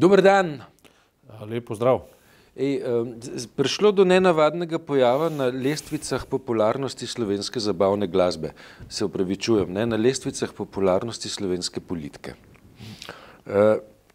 Dober 0.00 0.22
dan. 0.24 0.62
Lepo 1.44 1.74
zdrav. 1.76 2.06
Ej, 2.56 2.80
prišlo 3.52 3.90
do 3.92 4.06
nenavadnega 4.08 4.78
pojava 4.80 5.28
na 5.28 5.50
lestvicah 5.52 6.24
popularnosti 6.24 7.04
slovenske 7.04 7.60
zabavne 7.60 8.08
glasbe. 8.08 8.54
Se 8.88 9.04
upravičujem, 9.04 9.68
ne? 9.68 9.84
na 9.84 10.00
lestvicah 10.00 10.54
popularnosti 10.56 11.28
slovenske 11.28 11.84
politike. 11.84 12.32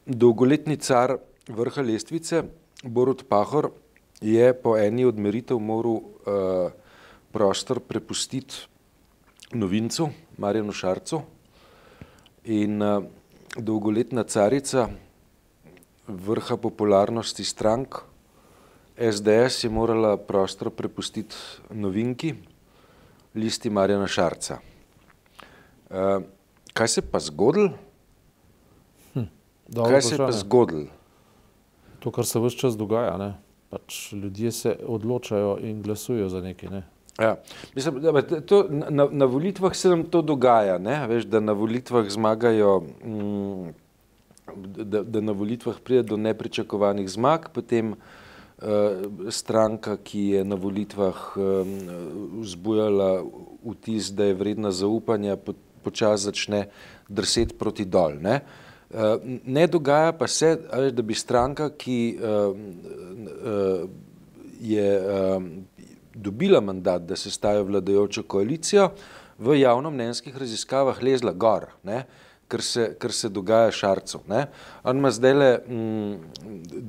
Dolgoletni 0.09 0.79
car 0.81 1.19
vrha 1.53 1.85
lestvice, 1.85 2.41
Borut 2.81 3.27
Pahor, 3.29 3.69
je 4.25 4.49
po 4.57 4.73
eni 4.81 5.05
od 5.05 5.21
meritev 5.21 5.61
moral 5.61 6.01
prostor 7.29 7.77
prepustiti 7.77 8.65
novincu, 9.53 10.09
Marjanu 10.41 10.73
Šarcu. 10.73 11.21
In 12.49 12.81
dolgoletna 13.53 14.25
carica 14.25 14.89
vrha 16.07 16.57
popularnosti 16.57 17.43
strank, 17.43 17.95
SDS 18.97 19.63
je 19.63 19.69
morala 19.69 20.17
prostor 20.17 20.69
prepustiti 20.69 21.35
novinki, 21.69 22.33
listi 23.35 23.69
Marjana 23.69 24.07
Šarca. 24.07 24.59
Kaj 26.73 26.87
se 26.87 27.01
pa 27.01 27.19
zgodilo? 27.19 27.69
Hm, 29.13 29.27
kaj 29.75 30.01
se 30.01 30.17
pa 30.17 30.31
zgodilo? 30.31 30.87
To, 31.99 32.11
kar 32.11 32.25
se 32.25 32.39
vse 32.39 32.57
čas 32.57 32.77
dogaja, 32.77 33.17
ne. 33.17 33.33
Pač 33.69 34.13
ljudje 34.13 34.51
se 34.51 34.75
odločajo 34.87 35.57
in 35.61 35.81
glasujejo 35.81 36.29
za 36.29 36.41
nekaj, 36.41 36.69
ne. 36.69 36.83
Ja, 37.19 37.35
mislim, 37.75 38.01
da 38.01 38.21
to 38.41 38.65
na, 38.69 39.07
na 39.11 39.25
volitvah 39.25 39.75
se 39.75 39.89
nam 39.89 40.03
to 40.03 40.21
dogaja, 40.21 40.77
ne, 40.77 41.07
veš, 41.07 41.25
da 41.25 41.39
na 41.39 41.51
volitvah 41.51 42.09
zmagajo 42.09 42.79
mm, 42.79 43.71
da, 44.53 45.03
da 45.03 45.21
na 45.21 45.31
volitvah 45.31 45.79
pride 45.83 46.03
do 46.03 46.17
nepričakovanih 46.17 47.09
zmag, 47.09 47.49
potem 47.53 47.93
uh, 47.93 47.97
stranka, 49.29 49.97
ki 49.97 50.21
je 50.35 50.43
na 50.45 50.55
volitvah 50.55 51.37
um, 51.37 51.73
vzbujala 52.41 53.23
vtis, 53.65 54.11
da 54.13 54.29
je 54.29 54.37
vredna 54.37 54.71
zaupanja, 54.71 55.37
po, 55.37 55.53
počasi 55.83 56.29
začne 56.29 56.65
drseti 57.09 57.57
proti 57.57 57.85
dol. 57.85 58.19
Ne? 58.21 58.39
Uh, 58.89 59.17
ne 59.45 59.67
dogaja 59.67 60.13
pa 60.13 60.27
se, 60.27 60.55
da 60.91 61.01
bi 61.01 61.13
stranka, 61.13 61.69
ki 61.69 62.17
je 64.61 64.89
dobila 66.15 66.61
mandat, 66.61 67.01
da 67.01 67.15
se 67.15 67.31
staja 67.31 67.61
vladajočo 67.61 68.23
koalicijo, 68.23 68.89
v 69.37 69.57
javnomnenjskih 69.59 70.37
raziskavah 70.37 71.01
lezla 71.03 71.33
gor. 71.33 71.67
Ne? 71.83 72.05
Kar 72.47 72.61
se, 72.61 72.93
kar 73.01 73.11
se 73.11 73.29
dogaja 73.29 73.71
Šarcu. 73.71 74.19
Ne? 74.29 74.45
On 74.83 74.97
ima 74.97 75.09
zdaj 75.11 75.33
le 75.33 75.49
mm, 75.65 76.11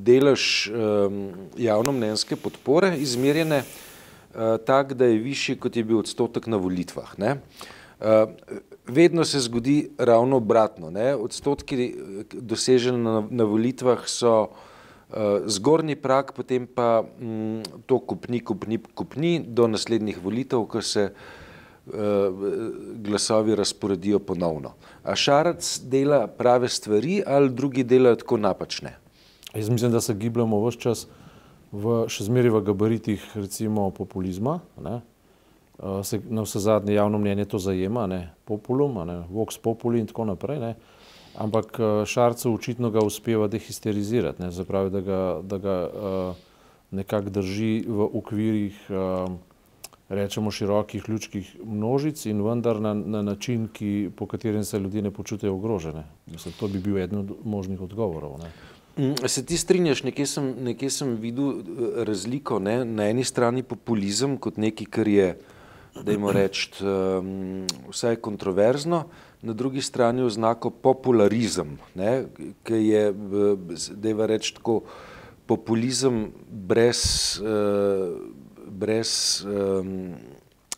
delež 0.04 0.42
um, 0.68 1.22
javnomnenjske 1.56 2.36
podpore 2.36 2.90
izmerjene 3.00 3.62
uh, 3.62 4.58
tak, 4.66 4.92
da 4.92 5.08
je 5.08 5.22
višji, 5.24 5.56
kot 5.56 5.76
je 5.76 5.84
bil 5.84 6.02
odstotek 6.02 6.46
na 6.52 6.60
volitvah. 6.60 7.14
Ne? 7.18 7.38
Uh, 8.00 8.28
vedno 8.84 9.24
se 9.24 9.40
zgodi 9.40 9.78
ravno 9.98 10.36
obratno. 10.36 10.90
Ne? 10.90 11.14
Odstotki 11.14 11.88
doseženi 12.32 13.00
na, 13.00 13.24
na 13.30 13.48
volitvah 13.48 14.04
so 14.04 14.34
uh, 14.44 15.40
zgornji 15.48 15.96
prak, 15.96 16.36
potem 16.36 16.68
pa 16.68 17.00
mm, 17.00 17.80
to 17.88 17.98
kupni, 18.04 18.44
kupni, 18.44 18.82
kupni 18.94 19.40
do 19.40 19.72
naslednjih 19.72 20.20
volitev, 20.20 20.68
ko 20.68 20.84
se 20.84 21.08
uh, 21.08 21.10
Eh, 21.10 21.44
glasovi 23.06 23.54
razporedijo 23.54 24.18
ponovno. 24.18 24.72
A 25.04 25.14
Šarac 25.14 25.80
dela 25.84 26.26
prave 26.26 26.68
stvari 26.68 27.22
ali 27.26 27.50
drugi 27.50 27.84
delajo 27.84 28.16
tako 28.16 28.36
napačne? 28.36 28.96
Jaz 29.54 29.68
mislim, 29.68 29.92
da 29.92 30.00
se 30.00 30.14
gibljamo 30.14 30.60
vse 30.66 30.78
čas 30.78 31.06
v 31.72 32.04
še 32.12 32.26
zmeri 32.28 32.50
v 32.52 32.62
gabaritih 32.64 33.22
recimo 33.34 33.90
populizma. 33.90 34.60
Ne? 34.82 35.00
Eh, 35.76 36.04
se 36.04 36.20
na 36.28 36.42
vse 36.42 36.60
zadnje 36.60 36.94
javno 36.94 37.18
mnenje 37.18 37.44
to 37.44 37.58
zajema, 37.58 38.06
ne? 38.06 38.30
populum, 38.44 39.00
ne? 39.06 39.24
vox 39.30 39.58
populi 39.58 40.00
in 40.00 40.06
tako 40.06 40.24
naprej. 40.24 40.60
Ne? 40.60 40.74
Ampak 41.36 41.76
eh, 41.78 42.04
Šarcu 42.06 42.54
očitno 42.54 42.90
ga 42.90 43.04
uspeva 43.04 43.48
dehisterizirati, 43.48 44.42
ne? 44.42 44.50
zapravi, 44.50 44.90
da 44.90 45.00
ga, 45.00 45.20
da 45.42 45.58
ga 45.58 45.76
nekako 46.90 47.30
drži 47.30 47.84
v 47.88 48.08
okvirih 48.14 48.76
rečemo 50.08 50.50
širokih 50.50 51.08
ljudskih 51.08 51.56
množic 51.64 52.26
in 52.26 52.42
vendar 52.42 52.80
na, 52.80 52.94
na 52.94 53.22
način, 53.22 53.68
ki, 53.72 54.10
po 54.16 54.26
katerem 54.26 54.64
se 54.64 54.78
ljudje 54.78 55.02
ne 55.02 55.10
počutijo 55.10 55.54
ogrožene. 55.54 56.04
Mislim, 56.26 56.54
to 56.60 56.68
bi 56.68 56.78
bil 56.78 56.98
eden 56.98 57.18
od 57.18 57.32
možnih 57.44 57.80
odgovorov. 57.80 58.38
Ne. 58.38 58.50
Mm, 58.96 59.28
se 59.28 59.44
ti 59.46 59.56
strinjaš, 59.56 60.02
nekje 60.02 60.26
sem, 60.26 60.54
nekje 60.60 60.90
sem 60.90 61.16
videl 61.20 61.50
eh, 61.50 62.04
razliko, 62.04 62.58
ne? 62.58 62.84
na 62.84 63.10
eni 63.10 63.24
strani 63.24 63.62
populizem 63.62 64.38
kot 64.38 64.56
nekaj, 64.56 64.86
kar 64.86 65.08
je, 65.08 65.36
dajmo 66.04 66.32
reči, 66.32 66.70
um, 66.84 67.66
vsaj 67.88 68.16
kontroverzno, 68.16 69.06
na 69.42 69.52
drugi 69.52 69.80
strani 69.80 70.22
oznako 70.22 70.70
popularizem, 70.70 71.78
ki 72.64 72.74
je, 72.74 73.12
dajmo 73.90 74.26
reči, 74.26 74.54
tako 74.54 74.82
populizem 75.46 76.26
brez 76.50 77.00
uh, 77.40 78.16
brez 78.76 79.42
um, 79.44 80.14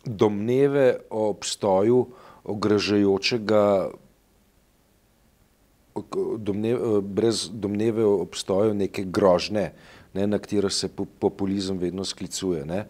domneve 0.05 0.99
o 1.09 1.27
obstoju 1.29 2.05
ogrožajočega, 2.43 3.63
domneve, 6.37 7.01
brez 7.01 7.49
domneve 7.53 8.05
o 8.05 8.21
obstoju 8.23 8.73
neke 8.73 9.03
grožne, 9.03 9.71
ne, 10.13 10.27
na 10.27 10.39
katero 10.39 10.69
se 10.69 10.89
populizem 11.19 11.77
vedno 11.77 12.05
sklicuje. 12.05 12.65
Ne. 12.65 12.85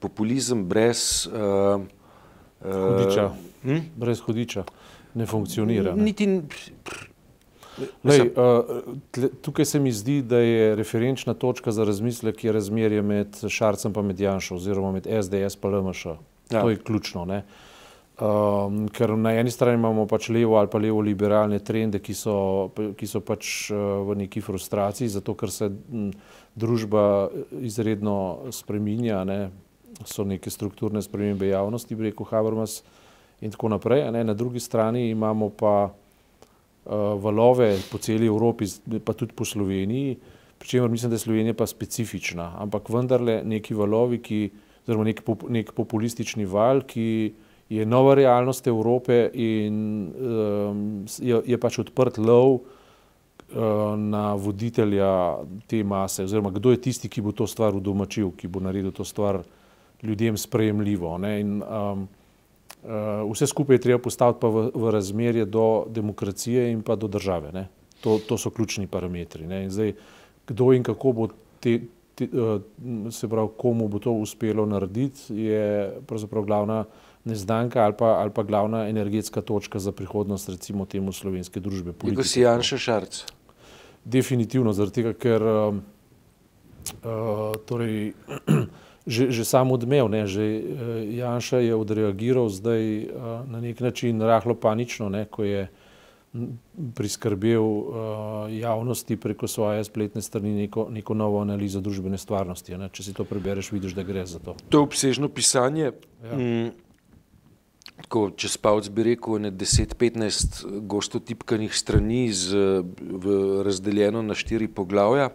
Populizem 0.00 0.64
brez 0.64 1.26
uh, 1.26 1.82
hudiča, 2.62 3.28
hm? 3.62 3.84
brez 3.96 4.22
hudiča 4.24 4.64
ne 5.14 5.26
funkcionira. 5.26 5.94
Ne. 5.94 6.02
Niti, 6.02 6.40
Lej, 8.04 8.20
uh, 8.20 9.24
tukaj 9.42 9.64
se 9.64 9.80
mi 9.80 9.92
zdi, 9.92 10.22
da 10.22 10.38
je 10.38 10.76
referenčna 10.76 11.34
točka 11.34 11.72
za 11.72 11.84
razmislek 11.84 12.44
je 12.44 12.52
razmerje 12.52 13.02
med 13.02 13.38
Šarcem 13.48 13.92
in 13.96 14.06
med 14.06 14.20
Janšo 14.20 14.54
oziroma 14.54 14.92
med 14.92 15.06
SDS 15.22 15.58
in 15.62 15.70
LMŠ. 15.70 16.06
Ja. 16.50 16.60
To 16.60 16.70
je 16.70 16.76
ključno. 16.76 17.42
Um, 18.20 18.88
ker 18.92 19.16
na 19.16 19.32
eni 19.32 19.50
strani 19.50 19.74
imamo 19.74 20.04
pač 20.06 20.28
levo 20.28 20.56
ali 20.56 20.68
pa 20.68 20.78
levo 20.78 21.00
liberalne 21.00 21.58
trende, 21.58 21.98
ki 21.98 22.14
so, 22.14 22.70
ki 22.96 23.06
so 23.06 23.20
pač 23.20 23.70
uh, 23.72 23.78
v 24.06 24.18
neki 24.20 24.40
frustraciji, 24.40 25.08
zato 25.08 25.34
ker 25.34 25.50
se 25.50 25.70
družba 26.54 27.30
izredno 27.60 28.52
spreminja, 28.52 29.24
ne? 29.24 29.50
so 30.04 30.24
neke 30.24 30.50
strukturne 30.50 31.02
spremembe 31.02 31.48
javnosti, 31.48 31.94
bi 31.94 32.10
rekel 32.10 32.26
Habermas 32.26 32.82
in 33.40 33.50
tako 33.50 33.68
naprej. 33.68 34.10
Ne? 34.12 34.24
Na 34.24 34.34
drugi 34.34 34.60
strani 34.60 35.08
imamo 35.10 35.48
pa 35.48 35.92
valove 36.86 37.76
po 37.90 37.98
celi 37.98 38.26
Evropi, 38.26 38.66
pa 39.04 39.12
tudi 39.12 39.32
po 39.34 39.44
Sloveniji, 39.44 40.16
pri 40.58 40.68
čemer 40.68 40.90
mislim, 40.90 41.10
da 41.10 41.14
je 41.14 41.18
Slovenija 41.18 41.54
pa 41.54 41.66
specifična, 41.66 42.52
ampak 42.58 42.88
vendarle 42.88 43.42
neki 43.44 43.74
valovi, 43.74 44.18
ki, 44.22 44.50
oziroma 44.84 45.04
nek, 45.04 45.22
nek 45.48 45.72
populistični 45.74 46.46
val, 46.46 46.82
ki 46.86 47.32
je 47.68 47.86
nova 47.86 48.14
realnost 48.14 48.66
Evrope 48.66 49.30
in 49.34 49.76
um, 50.12 50.84
je, 51.18 51.40
je 51.46 51.58
pač 51.58 51.78
odprt 51.82 52.18
lov 52.18 52.52
uh, 52.54 52.62
na 53.98 54.34
voditelja 54.34 55.38
te 55.66 55.82
mase, 55.84 56.26
oziroma 56.28 56.50
kdo 56.54 56.74
je 56.74 56.82
tisti, 56.86 57.08
ki 57.08 57.24
bo 57.24 57.32
to 57.32 57.46
stvar 57.46 57.74
udomačil, 57.74 58.34
ki 58.36 58.48
bo 58.48 58.60
naredil 58.60 58.92
to 58.92 59.04
stvar 59.04 59.40
ljudem 60.02 60.36
sprejemljivo. 60.36 61.16
Ne? 61.18 61.40
In, 61.40 61.62
um, 61.62 62.06
vse 63.30 63.46
skupaj 63.46 63.74
je 63.74 63.80
treba 63.80 64.02
postaviti 64.02 64.40
pa 64.40 64.48
v, 64.48 64.70
v 64.74 64.90
razmerje 64.90 65.44
do 65.44 65.84
demokracije 65.88 66.70
in 66.72 66.82
pa 66.82 66.96
do 66.96 67.08
države. 67.08 67.68
To, 68.00 68.18
to 68.28 68.38
so 68.38 68.50
ključni 68.50 68.86
parametri. 68.86 69.46
Zdaj, 69.68 69.92
kdo 70.46 70.72
in 70.72 70.82
kako 70.82 71.12
bo 71.12 71.28
te, 71.60 71.80
te, 72.14 72.28
uh, 72.32 73.12
se 73.12 73.28
pravi, 73.28 73.48
komu 73.56 73.88
bo 73.88 73.98
to 73.98 74.12
uspelo 74.12 74.66
narediti, 74.66 75.34
je 75.36 75.92
pravzaprav 76.06 76.42
glavna 76.42 76.84
neznanka 77.24 77.84
ali 77.84 77.94
pa, 77.98 78.06
ali 78.06 78.30
pa 78.30 78.42
glavna 78.42 78.88
energetska 78.88 79.40
točka 79.40 79.78
za 79.78 79.92
prihodnost 79.92 80.48
recimo 80.48 80.84
temu 80.84 81.12
slovenske 81.12 81.60
družbe. 81.60 81.92
Kako 81.92 82.24
si 82.24 82.40
Janša 82.40 82.78
Šarc? 82.78 83.22
Definitivno, 84.04 84.72
zaradi 84.72 84.94
tega, 84.94 85.12
ker 85.14 85.42
uh, 85.42 85.76
uh, 87.04 87.54
torej, 87.66 88.12
že, 89.06 89.30
že 89.30 89.44
sam 89.44 89.72
odmev, 89.72 90.08
ne, 90.08 90.26
že 90.26 90.42
uh, 90.42 90.62
Janša 91.10 91.58
je 91.58 91.74
odreagiral 91.74 92.48
zdaj 92.48 92.82
uh, 92.82 93.06
na 93.50 93.60
nek 93.60 93.80
način 93.80 94.22
rahlo 94.22 94.54
panično, 94.54 95.08
ne, 95.08 95.24
ko 95.26 95.44
je 95.44 95.68
priskrbel 96.94 97.60
uh, 97.60 97.84
javnosti 98.48 99.16
preko 99.16 99.48
svoje 99.48 99.84
spletne 99.84 100.22
strani 100.22 100.54
neko, 100.64 100.86
neko 100.90 101.14
novo 101.14 101.40
analizo 101.40 101.80
družbene 101.80 102.18
stvarnosti. 102.18 102.76
Ne. 102.78 102.88
Če 102.88 103.10
si 103.10 103.12
to 103.12 103.26
prebereš, 103.28 103.72
vidiš, 103.72 103.92
da 103.92 104.02
gre 104.02 104.24
za 104.26 104.40
to. 104.40 104.56
To 104.72 104.80
je 104.80 104.86
obsežno 104.88 105.28
pisanje. 105.28 105.92
Ja. 106.24 106.38
Mm, 106.38 106.70
tako 108.06 108.30
čez 108.36 108.56
palc 108.56 108.88
bi 108.88 109.04
rekel, 109.12 109.42
ne 109.44 109.52
10-15 109.52 110.64
gosto 110.88 111.20
tipkanih 111.20 111.74
strani 111.76 112.32
z, 112.32 112.80
v, 112.86 113.36
razdeljeno 113.66 114.22
na 114.24 114.34
štiri 114.34 114.68
poglavja 114.72 115.30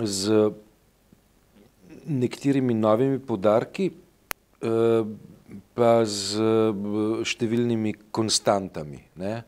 z 0.00 0.50
nekaterimi 2.06 2.74
novimi 2.74 3.18
podarki, 3.18 3.90
uh, 3.92 5.06
pa 5.76 6.04
z 6.08 6.40
številnimi 7.28 7.94
konstantami. 8.14 9.02
Ne. 9.20 9.42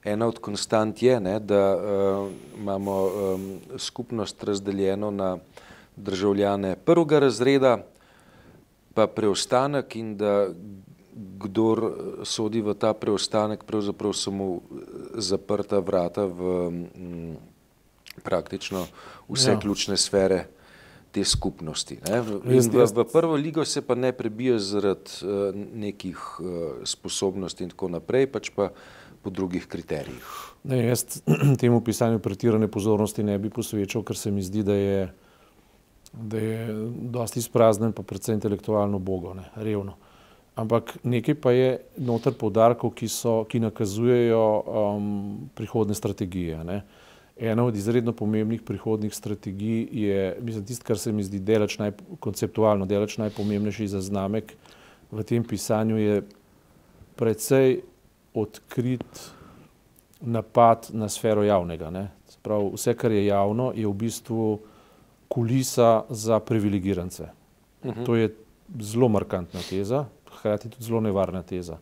Ena 0.00 0.28
od 0.30 0.38
konstant 0.40 0.96
je, 1.02 1.18
ne, 1.20 1.36
da 1.44 1.62
uh, 1.76 2.30
imamo 2.56 2.94
um, 3.04 3.48
skupnost 3.76 4.44
razdeljeno 4.44 5.10
na 5.10 5.34
državljane 5.96 6.76
prvega 6.84 7.18
razreda, 7.26 7.74
pa 8.94 9.06
preostanek 9.06 9.96
in 9.96 10.16
da 10.16 10.48
kdor 11.40 11.84
sodi 12.24 12.62
v 12.64 12.74
ta 12.74 12.94
preostanek, 12.96 13.64
pravzaprav 13.68 14.14
so 14.16 14.32
mu 14.32 14.48
zaprta 15.20 15.80
vrata 15.84 16.24
v 16.24 16.56
m, 16.70 17.36
praktično 18.24 18.86
vse 19.28 19.52
ja. 19.52 19.60
ključne 19.60 19.96
sfere 19.96 20.46
te 21.12 21.24
skupnosti. 21.24 21.98
Ne. 22.08 22.20
V, 22.20 22.40
v, 22.44 23.04
prvo 23.12 23.36
ligo 23.36 23.64
se 23.64 23.82
pa 23.82 23.94
ne 23.98 24.12
prebija 24.16 24.58
zaradi 24.58 25.20
uh, 25.22 25.54
nekih 25.54 26.18
uh, 26.40 26.48
sposobnosti 26.84 27.64
in 27.64 27.72
tako 27.74 27.90
naprej, 27.96 28.28
pač 28.30 28.52
pa 28.54 28.70
po 29.20 29.30
drugih 29.30 29.66
kriterijih. 29.68 30.28
Ne, 30.64 30.84
jaz 30.86 31.20
temu 31.60 31.80
pisanju 31.84 32.22
pretirane 32.24 32.70
pozornosti 32.70 33.26
ne 33.26 33.38
bi 33.38 33.50
posvečal, 33.50 34.04
ker 34.06 34.16
se 34.16 34.30
mi 34.30 34.42
zdi, 34.42 34.62
da 34.64 34.76
je 34.78 35.02
da 36.12 36.38
je 36.38 36.90
dosti 37.00 37.38
izpraznen, 37.38 37.92
pa 37.92 38.02
predvsem 38.02 38.34
intelektualno 38.34 38.98
bogo, 38.98 39.34
ne, 39.34 39.44
revno. 39.54 39.94
Ampak 40.54 40.96
nekaj 41.02 41.34
pa 41.40 41.52
je 41.54 41.78
noter 41.96 42.34
povdarkov, 42.34 42.92
ki, 42.98 43.08
so, 43.08 43.44
ki 43.48 43.60
nakazujejo 43.62 44.42
um, 44.60 45.04
prihodne 45.54 45.94
strategije. 45.94 46.64
Ne. 46.64 46.82
Ena 47.40 47.64
od 47.64 47.76
izredno 47.76 48.12
pomembnih 48.12 48.62
prihodnih 48.62 49.14
strategij 49.14 49.88
je, 49.92 50.36
mislim, 50.42 50.64
tisto, 50.64 50.84
kar 50.84 50.98
se 50.98 51.12
mi 51.12 51.24
zdi 51.24 51.38
delač 51.40 51.78
naj, 51.80 51.94
konceptualno, 52.20 52.84
delač 52.86 53.16
najpomembnejši 53.16 53.88
zaznamek 53.88 54.52
v 55.10 55.24
tem 55.24 55.44
pisanju, 55.44 55.96
je 55.96 56.22
predvsej 57.16 57.80
odkrit 58.36 59.22
napad 60.20 60.90
na 60.92 61.08
sfero 61.08 61.42
javnega. 61.42 61.88
Prav, 62.42 62.74
vse, 62.74 62.94
kar 62.94 63.12
je 63.12 63.24
javno, 63.26 63.72
je 63.76 63.88
v 63.88 63.94
bistvu 64.04 64.58
kulisa 65.28 66.04
za 66.10 66.40
privilegirance. 66.40 67.22
Uh 67.82 67.90
mhm. 67.90 68.00
-huh. 68.00 68.06
To 68.06 68.16
je 68.16 68.34
zelo 68.80 69.08
markantna 69.08 69.60
teza, 69.70 70.04
hkrati 70.28 70.68
tudi 70.68 70.84
zelo 70.84 71.00
nevarna 71.00 71.42
teza. 71.42 71.78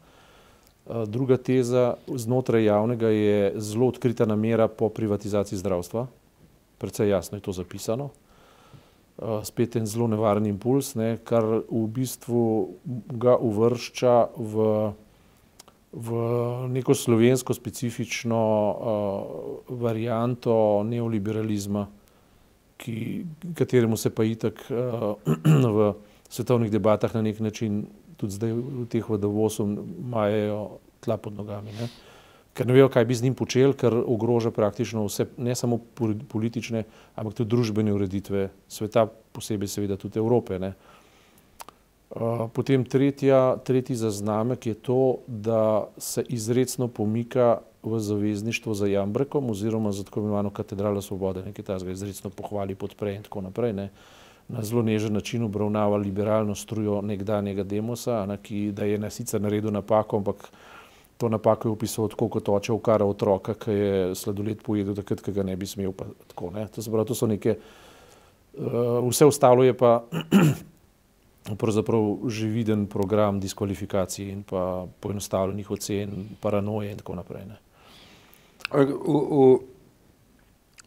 Eh, 0.88 1.06
druga 1.06 1.36
teza 1.36 1.94
znotraj 2.06 2.64
javnega 2.64 3.08
je 3.08 3.52
zelo 3.56 3.86
odkrita 3.88 4.26
namera 4.26 4.68
po 4.68 4.88
privatizaciji 4.88 5.58
zdravstva, 5.58 6.06
predvsej 6.78 7.08
jasno 7.08 7.36
je 7.36 7.42
to 7.42 7.52
zapisano. 7.52 8.08
Eh, 9.18 9.44
spet 9.44 9.76
en 9.76 9.86
zelo 9.86 10.06
nevaren 10.08 10.46
impuls, 10.46 10.94
ne, 10.94 11.18
kar 11.24 11.44
v 11.68 11.84
bistvu 11.92 12.68
ga 13.20 13.36
uvršča 13.36 14.14
v, 14.36 14.64
v 15.92 16.08
neko 16.72 16.94
slovensko 16.94 17.54
specifično 17.54 18.38
uh, 18.38 19.76
varianto 19.80 20.84
neoliberalizma, 20.84 21.86
ki, 22.76 23.24
kateremu 23.54 23.96
se 23.96 24.10
pa 24.14 24.24
itak 24.24 24.60
uh, 24.70 25.16
v 25.76 25.92
svetovnih 26.28 26.70
debatah 26.70 27.14
na 27.14 27.22
nek 27.22 27.40
način 27.40 27.86
tudi 28.18 28.34
zdaj 28.34 28.52
v 28.52 28.86
teh 28.90 29.06
vodovosu 29.06 29.64
majajo 30.10 30.82
tla 31.00 31.16
pod 31.16 31.38
nogami. 31.38 31.72
Ne? 31.78 31.88
Ker 32.58 32.66
ne 32.66 32.74
vejo, 32.74 32.90
kaj 32.90 33.06
bi 33.06 33.14
z 33.14 33.22
njim 33.22 33.38
počel, 33.38 33.72
ker 33.78 33.94
ogroža 33.94 34.50
praktično 34.50 35.06
vse, 35.06 35.28
ne 35.38 35.54
samo 35.54 35.78
politične, 36.28 36.82
ampak 37.14 37.38
tudi 37.38 37.54
družbene 37.54 37.94
ureditve 37.94 38.48
sveta, 38.66 39.06
posebej 39.06 39.70
seveda 39.70 39.94
tudi 39.94 40.18
Evrope. 40.18 40.58
Ne? 40.58 40.74
Uh, 42.08 42.48
potem 42.50 42.82
tretja, 42.88 43.60
tretji 43.62 43.94
zaznamek 43.94 44.66
je 44.66 44.74
to, 44.74 45.22
da 45.26 45.86
se 46.00 46.24
izredno 46.26 46.88
pomika 46.88 47.60
v 47.82 48.00
zavezništvo 48.00 48.74
za 48.74 48.86
Jambrekom 48.90 49.50
oziroma 49.50 49.92
za 49.92 50.02
tako 50.04 50.20
imenovano 50.20 50.50
katedralo 50.50 51.02
svobode, 51.02 51.44
nekaj 51.46 51.64
tazga 51.64 51.94
izredno 51.94 52.30
pohvali, 52.30 52.74
podpre 52.74 53.14
in 53.14 53.22
tako 53.22 53.44
naprej. 53.46 53.72
Ne. 53.72 53.90
Na 54.48 54.62
zelo 54.64 54.82
nežen 54.82 55.12
način 55.12 55.42
obravnava 55.44 55.96
liberalno 55.96 56.54
strujo 56.54 57.02
nekdanjega 57.04 57.62
demosa, 57.68 58.22
ne, 58.26 58.38
ki 58.42 58.72
je 58.72 58.98
na 58.98 59.10
sicer 59.10 59.40
naredil 59.40 59.72
napako, 59.72 60.16
ampak 60.16 60.48
to 61.18 61.28
napako 61.28 61.68
je 61.68 61.72
opisal 61.72 62.08
tako, 62.08 62.28
kot 62.28 62.48
oče 62.48 62.72
ukara 62.72 63.04
otroka, 63.04 63.54
ki 63.54 63.70
je 63.70 64.14
sladoled 64.14 64.62
pojedel 64.62 64.94
takrat, 64.94 65.20
ki 65.20 65.34
ga 65.34 65.42
ne 65.42 65.56
bi 65.56 65.66
smel. 65.66 65.92
Pa, 65.92 66.06
tako, 66.30 66.52
ne. 66.54 66.66
To, 66.72 66.82
pravi, 66.90 67.08
to 67.10 67.16
so 67.18 67.26
neke, 67.26 67.58
uh, 67.58 69.02
vse 69.08 69.26
ostalo 69.26 69.66
je 69.66 69.74
pa 69.76 69.98
pravzaprav 71.60 72.28
že 72.30 72.46
viden 72.52 72.86
program 72.86 73.40
diskvalifikacij 73.40 74.30
in 74.30 74.42
pa 74.46 74.86
poenostavljenih 75.00 75.70
ocen, 75.70 76.28
paranoje 76.40 76.92
in 76.92 77.02
tako 77.02 77.18
naprej. 77.18 77.44
Ne. 77.50 77.58
V, 78.72 79.58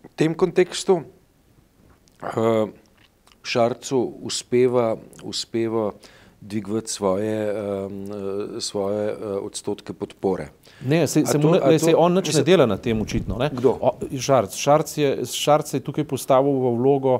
v 0.01 0.15
tem 0.15 0.33
kontekstu 0.33 1.01
uh, 1.01 2.71
Šarcu 3.43 4.13
uspeva, 4.21 4.97
uspeva 5.23 5.91
dvigovati 6.41 6.91
svoje, 6.91 7.53
um, 7.85 8.07
svoje 8.59 9.13
uh, 9.13 9.45
odstotke 9.45 9.93
podpore. 9.93 10.47
Ne, 10.85 11.07
se, 11.07 11.25
se, 11.25 11.31
to, 11.31 11.47
mu, 11.47 11.51
ne, 11.53 11.59
to, 11.59 11.79
se 11.79 11.95
on 11.95 12.13
nič 12.13 12.33
ne 12.33 12.43
dela 12.43 12.65
na 12.65 12.77
tem 12.77 13.01
očitno. 13.01 13.37
Ne? 13.37 13.51
Kdo? 13.53 13.77
O, 13.81 13.91
Šarc. 14.17 14.55
Šarc, 14.57 14.97
je, 14.97 15.25
Šarc 15.25 15.73
je 15.73 15.83
tukaj 15.85 16.07
postavil 16.09 16.51
v 16.51 16.73
vlogo 16.77 17.19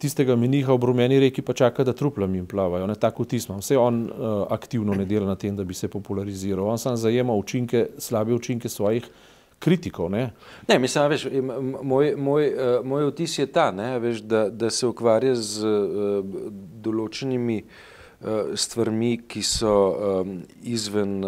tistega 0.00 0.34
meniha 0.36 0.74
v 0.74 0.88
rumeni 0.90 1.20
reki, 1.20 1.44
pa 1.44 1.52
čaka, 1.54 1.84
da 1.84 1.92
truplami 1.92 2.40
jim 2.40 2.46
plavajo. 2.50 2.86
Ne, 2.86 2.96
tako 2.98 3.24
tisma. 3.24 3.60
Vse 3.60 3.78
on 3.78 4.02
uh, 4.08 4.46
aktivno 4.50 4.94
ne 4.94 5.04
dela 5.04 5.26
na 5.26 5.36
tem, 5.36 5.56
da 5.56 5.64
bi 5.64 5.74
se 5.74 5.88
populariziral. 5.88 6.66
On 6.66 6.78
sam 6.78 6.96
zajema 6.96 7.34
učinke, 7.34 7.86
slabe 7.98 8.34
učinke 8.34 8.68
svojih 8.68 9.06
kritikov. 9.58 10.10
Ne, 10.10 10.30
ne 10.68 10.78
mislim, 10.78 11.10
veš, 11.10 11.26
moj, 11.82 12.14
moj, 12.16 12.46
uh, 12.54 12.86
moj 12.86 13.10
vtis 13.10 13.38
je 13.38 13.46
ta, 13.46 13.70
ne, 13.70 13.96
veš, 13.98 14.22
da, 14.22 14.48
da 14.50 14.70
se 14.70 14.86
ukvarja 14.86 15.34
z 15.34 15.66
uh, 15.66 16.46
določenimi 16.84 17.62
uh, 17.62 18.54
stvarmi, 18.54 19.16
ki 19.28 19.42
so 19.44 19.74
izven 20.64 21.18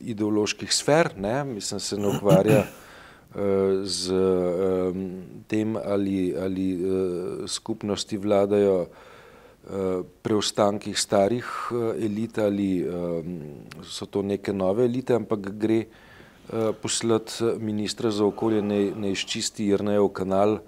ideoloških 0.00 0.72
sfer, 0.72 1.14
ne, 1.20 1.38
mislim, 1.44 1.80
se 1.80 2.00
ne 2.00 2.12
ukvarja 2.16 2.66
z 3.84 4.18
tem, 5.50 5.74
ali, 5.76 6.30
ali 6.40 6.66
skupnosti 7.52 8.16
vladajo 8.16 8.76
preostankih 10.24 10.96
starih 10.96 11.50
elit 12.00 12.38
ali 12.40 12.70
so 13.84 14.06
to 14.08 14.22
neke 14.24 14.54
nove 14.56 14.86
elite, 14.88 15.18
ampak 15.18 15.50
gre 15.52 15.82
uh, 15.82 15.90
Eh, 15.90 16.05
poslati 16.82 17.44
ministra 17.58 18.10
za 18.10 18.24
okolje, 18.24 18.62
ne, 18.62 18.90
ne 18.96 19.12
izčisti 19.12 19.66
Jrnejev 19.66 20.08
kanal 20.14 20.58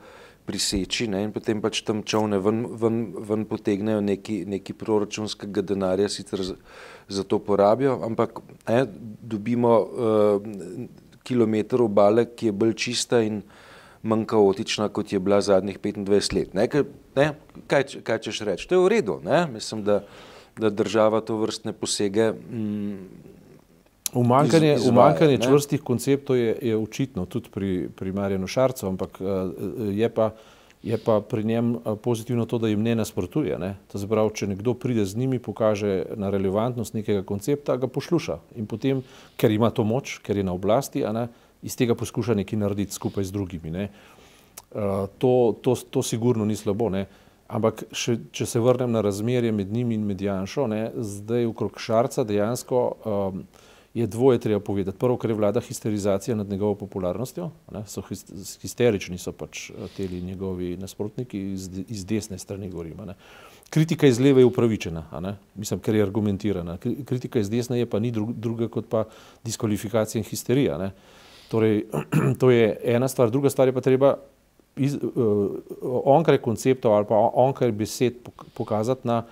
priseči 0.48 1.06
ne, 1.12 1.20
in 1.26 1.32
potem 1.32 1.60
pač 1.60 1.82
tam 1.84 2.00
čovne 2.08 2.38
ven, 2.40 2.62
ven, 2.80 2.98
ven 3.28 3.44
potegnejo 3.44 4.00
neki, 4.00 4.40
neki 4.48 4.72
proračunskega 4.80 5.62
denarja, 5.62 6.08
sicer 6.08 6.40
za, 6.40 7.24
to 7.28 7.38
porabijo, 7.44 7.98
ampak 8.06 8.40
ne, 8.68 8.86
dobimo 9.20 9.74
uh, 9.76 10.48
kilometr 11.28 11.84
obale, 11.84 12.24
ki 12.32 12.48
je 12.48 12.56
bolj 12.56 12.74
čista 12.80 13.20
in 13.26 13.42
manj 14.08 14.24
kaotična, 14.30 14.88
kot 14.88 15.12
je 15.12 15.20
bila 15.20 15.42
zadnjih 15.44 15.76
25 15.84 16.34
let. 16.36 16.54
Ne, 16.56 16.68
ne, 17.18 17.28
kaj, 17.68 18.00
kaj 18.06 18.22
češ 18.28 18.40
reči? 18.48 18.68
To 18.70 18.78
je 18.78 18.84
v 18.86 18.92
redu. 18.94 19.18
Ne? 19.24 19.44
Mislim, 19.52 19.82
da, 19.84 20.00
da 20.56 20.70
država 20.70 21.20
to 21.20 21.36
vrstne 21.42 21.74
posege 21.76 22.30
mm, 22.32 23.36
Umankanje, 24.14 24.74
iz, 24.74 24.86
umankanje 24.88 25.38
čvrstih 25.38 25.82
konceptov 25.82 26.36
je, 26.36 26.56
je 26.62 26.76
očitno 26.76 27.26
tudi 27.26 27.50
pri, 27.54 27.88
pri 27.96 28.12
Marjanu 28.12 28.46
Šarcu, 28.46 28.86
ampak 28.86 29.20
eh, 29.20 29.26
je 29.92 30.08
pa, 30.08 30.30
je 30.82 30.98
pa 30.98 31.20
pri 31.20 31.44
njem 31.44 31.74
eh, 31.74 31.96
pozitivno 32.02 32.46
to, 32.46 32.58
da 32.58 32.68
jim 32.68 32.82
ne 32.82 32.94
nasprotuje. 32.94 33.58
Ne? 33.58 33.74
To 33.92 33.98
se 33.98 34.08
pravi, 34.08 34.32
če 34.34 34.46
nekdo 34.46 34.74
pride 34.74 35.04
z 35.04 35.16
njimi, 35.16 35.38
pokaže 35.38 36.04
na 36.16 36.30
relevantnost 36.30 36.94
nekega 36.94 37.22
koncepta, 37.22 37.76
ga 37.76 37.86
posluša 37.86 38.38
in 38.56 38.66
potem, 38.66 39.02
ker 39.36 39.52
ima 39.52 39.70
to 39.70 39.84
moč, 39.84 40.18
ker 40.24 40.36
je 40.36 40.44
na 40.44 40.56
oblasti, 40.56 41.04
ne, 41.12 41.28
iz 41.62 41.76
tega 41.76 41.94
poskuša 41.98 42.38
nekaj 42.38 42.58
narediti 42.58 42.96
skupaj 42.96 43.24
z 43.24 43.34
drugimi. 43.34 43.70
Ne? 43.70 43.88
Eh, 43.88 45.06
to, 45.18 45.56
to, 45.62 45.74
to 45.90 46.02
sigurno 46.02 46.44
ni 46.44 46.56
slabo. 46.56 46.88
Ne? 46.88 47.06
Ampak, 47.48 47.86
še, 47.96 48.18
če 48.32 48.44
se 48.44 48.60
vrnem 48.60 48.92
na 48.92 49.00
razmerje 49.00 49.52
med 49.52 49.72
njimi 49.72 49.96
in 49.96 50.04
med 50.04 50.20
Janšo, 50.20 50.66
ne, 50.68 50.90
zdaj 50.92 51.46
okrog 51.48 51.78
Šarca 51.80 52.24
dejansko 52.28 52.80
um, 53.08 53.46
je 53.98 54.06
dvoje 54.06 54.38
treba 54.38 54.60
povedati. 54.60 54.98
Prvo, 54.98 55.16
ker 55.16 55.30
je 55.30 55.36
vlada 55.36 55.60
histerizacija 55.60 56.36
nad 56.36 56.48
njegovo 56.48 56.74
popularnostjo, 56.74 57.50
ne, 57.72 57.82
so 57.86 58.02
histerični 58.62 59.18
so 59.18 59.32
pač 59.32 59.70
eh, 59.70 59.88
teli 59.96 60.20
njegovi 60.22 60.76
nasprotniki 60.76 61.40
iz, 61.52 61.68
iz 61.88 62.04
desne 62.06 62.38
strani 62.38 62.70
govorimo. 62.70 63.04
Ne. 63.04 63.14
kritika 63.70 64.06
iz 64.06 64.20
leve 64.20 64.40
je 64.40 64.46
upravičena, 64.46 65.36
mislim, 65.54 65.80
ker 65.80 65.94
je 65.94 66.02
argumentirana. 66.02 66.76
Kritika 67.04 67.38
iz 67.38 67.50
desne 67.50 67.78
je 67.78 67.86
pa 67.86 67.98
ni 67.98 68.10
drug, 68.10 68.32
druga 68.32 68.68
kot 68.68 68.88
pa 68.88 69.04
diskvalifikacija 69.44 70.20
in 70.20 70.24
histerija. 70.24 70.78
Ne? 70.78 70.90
Torej, 71.48 71.84
to 72.40 72.50
je 72.50 72.76
ena 72.84 73.08
stvar, 73.08 73.30
druga 73.30 73.50
stvar 73.50 73.68
je 73.68 73.74
pa 73.74 73.80
treba 73.80 74.14
iz, 74.76 74.94
uh, 74.94 75.50
onkraj 76.04 76.38
konceptov 76.38 76.94
ali 76.94 77.06
pa 77.08 77.18
onkraj 77.34 77.72
besed 77.72 78.22
pokazati 78.54 79.08
na, 79.08 79.24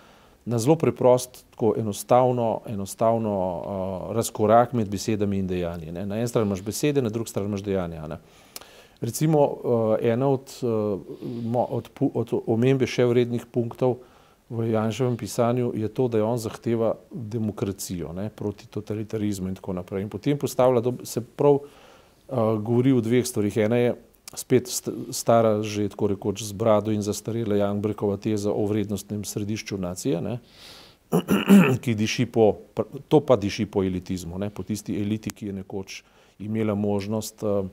na 0.46 0.58
zelo 0.58 0.76
preprost, 0.76 1.44
tako 1.50 1.74
enostavno, 1.78 2.60
enostavno 2.66 3.32
uh, 3.58 4.16
razkorak 4.16 4.72
med 4.72 4.88
besedami 4.88 5.38
in 5.38 5.46
dejanji. 5.46 5.92
Ne? 5.92 6.06
Na 6.06 6.18
eni 6.18 6.28
strani 6.28 6.46
imaš 6.46 6.62
besede, 6.62 7.02
na 7.02 7.08
drugi 7.08 7.30
strani 7.30 7.48
imaš 7.48 7.62
dejanja. 7.66 8.06
Ne? 8.06 8.18
Recimo, 9.00 9.40
uh, 9.42 9.96
ena 10.00 10.28
od, 10.28 10.54
uh, 10.62 11.66
od, 11.70 11.90
od 12.14 12.34
omembe 12.46 12.86
še 12.86 13.04
vrednih 13.04 13.46
punktov 13.50 13.98
v 14.50 14.68
Janševem 14.70 15.16
pisanju 15.18 15.72
je 15.74 15.88
to, 15.88 16.06
da 16.08 16.18
je 16.18 16.24
on 16.24 16.38
zahteva 16.38 16.94
demokracijo 17.10 18.12
ne? 18.14 18.30
proti 18.30 18.70
totalitarizmu 18.70 19.48
in 19.50 19.58
tako 19.58 19.72
naprej. 19.72 20.06
In 20.06 20.08
potem 20.08 20.38
postavlja, 20.38 20.80
da 20.80 20.92
se 21.02 21.24
prav 21.26 21.58
uh, 21.58 21.66
govori 22.62 22.94
o 22.94 23.02
dveh 23.02 23.26
stvarih. 23.26 23.56
Ena 23.66 23.82
je 23.82 23.94
spet 24.36 24.68
stara, 25.10 25.62
že 25.62 25.88
tako 25.88 26.12
rekoč 26.12 26.42
z 26.42 26.52
brado 26.52 26.92
in 26.92 27.02
zastarela 27.02 27.56
Janbrekova 27.56 28.16
teza 28.16 28.52
o 28.52 28.66
vrednostnem 28.66 29.24
središču 29.24 29.78
nacije, 29.78 30.20
ne? 30.20 30.38
ki 31.82 31.94
diši 31.94 32.26
po, 32.26 32.58
to 33.08 33.20
pa 33.22 33.36
diši 33.36 33.66
po 33.66 33.84
elitizmu, 33.86 34.38
ne? 34.38 34.50
po 34.50 34.66
tisti 34.66 34.96
eliti, 34.98 35.30
ki 35.30 35.46
je 35.46 35.52
nekoč 35.62 36.02
imela 36.42 36.74
možnost 36.74 37.42
uh, 37.42 37.64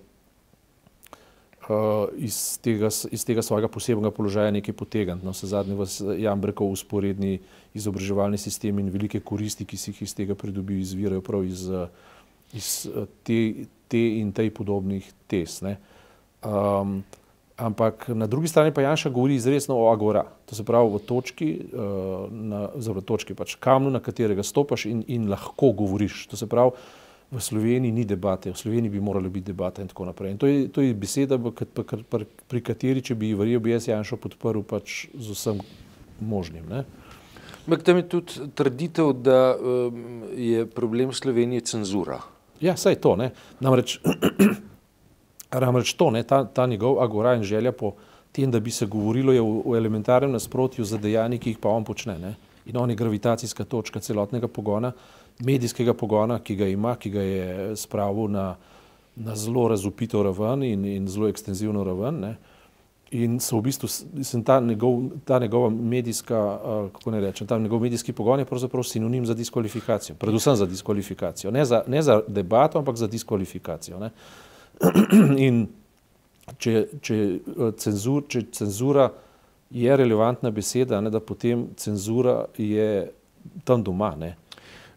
uh, 1.70 2.08
iz, 2.16 2.60
tega, 2.62 2.90
iz 3.12 3.26
tega 3.26 3.42
svojega 3.42 3.68
posebnega 3.68 4.12
položaja 4.12 4.52
nekaj 4.52 4.76
potegniti. 4.76 5.26
No, 5.26 5.34
se 5.34 5.48
zadnji 5.48 5.76
vas 5.76 6.02
Janbrekov 6.18 6.72
usporedni 6.72 7.40
izobraževalni 7.74 8.38
sistem 8.38 8.80
in 8.80 8.92
velike 8.94 9.20
koristi, 9.20 9.66
ki 9.66 9.78
si 9.78 9.92
jih 9.92 10.02
iz 10.06 10.16
tega 10.16 10.36
pridobi, 10.36 10.80
izvirajo 10.80 11.22
prav 11.26 11.46
iz, 11.46 11.66
iz 12.54 12.70
te, 13.24 13.40
te 13.88 14.04
in 14.20 14.32
tej 14.32 14.54
podobnih 14.54 15.10
tes. 15.28 15.62
Ne? 15.66 15.78
Um, 16.44 17.04
ampak 17.58 18.08
na 18.10 18.28
drugi 18.28 18.48
strani 18.48 18.74
pa 18.74 18.82
Janša 18.82 19.10
govori 19.10 19.36
izredno 19.36 19.78
o 19.78 19.92
agora, 19.92 20.26
to 20.46 20.56
se 20.56 20.66
pravi 20.66 20.90
v 20.96 21.00
točki, 21.08 21.50
uh, 21.74 22.28
na, 22.32 22.68
točki 23.06 23.36
pač 23.38 23.56
kamnu, 23.56 23.92
na 23.94 24.02
katerega 24.04 24.44
stopaš 24.44 24.86
in, 24.86 25.04
in 25.08 25.30
lahko 25.30 25.72
govoriš. 25.72 26.28
To 26.28 26.38
se 26.38 26.50
pravi, 26.50 26.72
v 27.34 27.42
Sloveniji 27.42 27.92
ni 27.92 28.06
debate, 28.06 28.52
v 28.52 28.58
Sloveniji 28.58 28.92
bi 28.94 29.02
morala 29.02 29.30
biti 29.30 29.50
debata 29.50 29.82
in 29.82 29.88
tako 29.88 30.06
naprej. 30.06 30.32
In 30.32 30.38
to 30.38 30.48
je, 30.48 30.68
to 30.70 30.82
je 30.82 30.94
beseda, 30.94 31.40
pri, 31.40 32.26
pri 32.48 32.62
kateri, 32.62 33.02
če 33.02 33.18
bi 33.18 33.34
verjel, 33.34 33.62
bi 33.64 33.74
jaz 33.74 33.88
Janša 33.90 34.20
podprl 34.22 34.62
pač 34.62 35.08
z 35.18 35.34
vsem 35.34 35.64
možnim. 36.22 36.68
Ne? 36.70 36.84
Ampak 37.66 37.82
tam 37.88 37.98
je 37.98 38.06
tudi 38.12 38.52
trditev, 38.54 39.16
da 39.24 39.56
um, 39.56 40.28
je 40.36 40.68
problem 40.70 41.14
Slovenije 41.16 41.66
cenzura. 41.74 42.22
Ja, 42.62 42.78
saj 42.78 43.02
to. 43.02 43.16
Ne? 43.18 43.32
Namreč 43.64 43.98
Namreč 45.60 45.94
to, 45.94 46.10
ne, 46.12 46.24
ta, 46.24 46.44
ta 46.46 46.66
njegov 46.66 47.02
agora 47.04 47.36
in 47.36 47.44
želja 47.44 47.72
po 47.72 47.94
tem, 48.32 48.52
da 48.52 48.60
bi 48.60 48.72
se 48.72 48.86
govorilo, 48.86 49.34
je 49.34 49.42
v, 49.42 49.62
v 49.66 49.78
elementarnem 49.78 50.32
nasprotju 50.32 50.86
z 50.86 50.98
dejanji, 50.98 51.40
ki 51.40 51.54
jih 51.54 51.60
pa 51.62 51.70
on 51.70 51.86
počne. 51.86 52.18
Ne. 52.20 52.36
In 52.66 52.78
on 52.78 52.90
je 52.90 52.96
gravitacijska 52.96 53.64
točka 53.64 54.00
celotnega 54.00 54.48
pogona, 54.48 54.92
medijskega 55.40 55.94
pogona, 55.94 56.40
ki 56.40 56.56
ga 56.56 56.68
ima, 56.68 56.96
ki 56.96 57.10
ga 57.10 57.22
je 57.22 57.76
spravil 57.78 58.32
na, 58.32 58.56
na 59.16 59.36
zelo 59.36 59.68
razupito 59.68 60.24
raven 60.24 60.64
in, 60.64 60.86
in 60.86 61.08
zelo 61.08 61.28
ekstenzivno 61.28 61.84
raven. 61.84 62.20
Ne. 62.20 62.36
In 63.14 63.38
so 63.40 63.60
v 63.60 63.68
bistvu 63.68 63.88
ta, 64.46 64.58
njegov, 64.60 65.04
ta 65.26 65.38
njegova 65.40 65.70
medijska, 65.70 66.40
kako 66.94 67.12
ne 67.12 67.20
rečem, 67.22 67.48
ta 67.48 67.60
njegov 67.60 67.80
medijski 67.80 68.14
pogon 68.14 68.40
je 68.42 68.46
pravzaprav 68.46 68.84
sinonim 68.84 69.26
za 69.26 69.34
diskvalifikacijo, 69.34 70.16
predvsem 70.16 70.56
za 70.56 70.66
diskvalifikacijo. 70.66 71.52
Ne 71.52 71.66
za, 71.66 71.84
ne 71.88 72.02
za 72.02 72.22
debato, 72.28 72.80
ampak 72.80 72.96
za 72.96 73.08
diskvalifikacijo. 73.08 74.00
Ne. 74.00 74.10
In 75.48 75.68
če, 76.58 76.86
če, 77.02 77.18
eh, 77.18 77.74
cenzur, 77.80 78.26
če 78.28 78.46
cenzura 78.52 79.10
je 79.74 79.98
relevantna 79.98 80.52
beseda, 80.54 81.02
ne, 81.02 81.12
da 81.14 81.22
potem 81.24 81.70
cenzura 81.80 82.44
je 82.58 83.10
tam 83.66 83.84
doma. 83.84 84.14
Ne. 84.20 84.36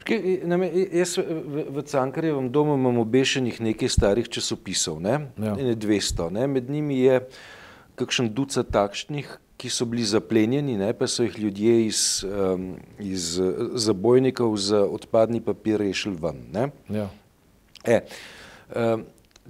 Jaz 0.06 1.16
v, 1.18 1.64
v 1.74 1.82
Cankarjevem 1.82 2.50
domu 2.54 2.76
imam 2.78 3.00
obešenih 3.02 3.56
nekaj 3.70 3.90
starih 3.90 4.28
časopisov, 4.30 5.00
ne, 5.02 5.16
ja. 5.34 5.56
ne 5.56 5.74
200, 5.74 6.28
ne, 6.36 6.46
med 6.46 6.70
njimi 6.70 7.00
je 7.00 7.24
kakšen 7.98 8.30
ducat 8.36 8.70
takšnih, 8.70 9.32
ki 9.56 9.70
so 9.72 9.86
bili 9.88 10.04
zaplenjeni, 10.04 10.76
ne, 10.76 10.92
pa 10.94 11.08
so 11.08 11.24
jih 11.24 11.38
ljudje 11.40 11.74
iz, 11.86 12.00
um, 12.28 12.74
iz 13.00 13.40
zabojnikov 13.74 14.52
z 14.60 14.82
odpadni 14.84 15.40
papir 15.40 15.80
rešili 15.80 16.18
ven. 16.20 16.42
Ne. 16.52 16.68
Ja. 16.92 17.08
E, 17.82 18.02
um, 18.76 19.06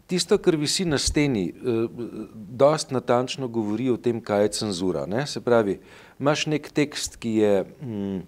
tisto, 0.06 0.38
kar 0.38 0.56
visi 0.56 0.84
na 0.84 0.98
steni, 0.98 1.48
eh, 1.48 1.88
dost 2.34 2.90
natančno 2.90 3.48
govori 3.48 3.90
o 3.90 3.96
tem, 3.96 4.20
kaj 4.20 4.42
je 4.42 4.48
cenzura. 4.48 5.06
Ne? 5.06 5.26
Se 5.26 5.40
pravi, 5.40 5.78
imaš 6.20 6.46
nek 6.46 6.70
tekst, 6.72 7.16
ki 7.16 7.34
je 7.34 7.52
mm, 7.64 8.20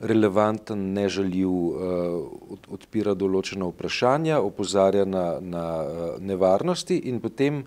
relevanten, 0.00 0.92
nežaljiv, 0.94 1.50
eh, 1.50 2.62
odpira 2.68 3.14
določena 3.14 3.70
vprašanja, 3.72 4.40
opozarja 4.40 5.04
na, 5.04 5.26
na 5.40 5.66
eh, 5.82 6.08
nevarnosti 6.20 7.02
in 7.08 7.20
potem 7.20 7.64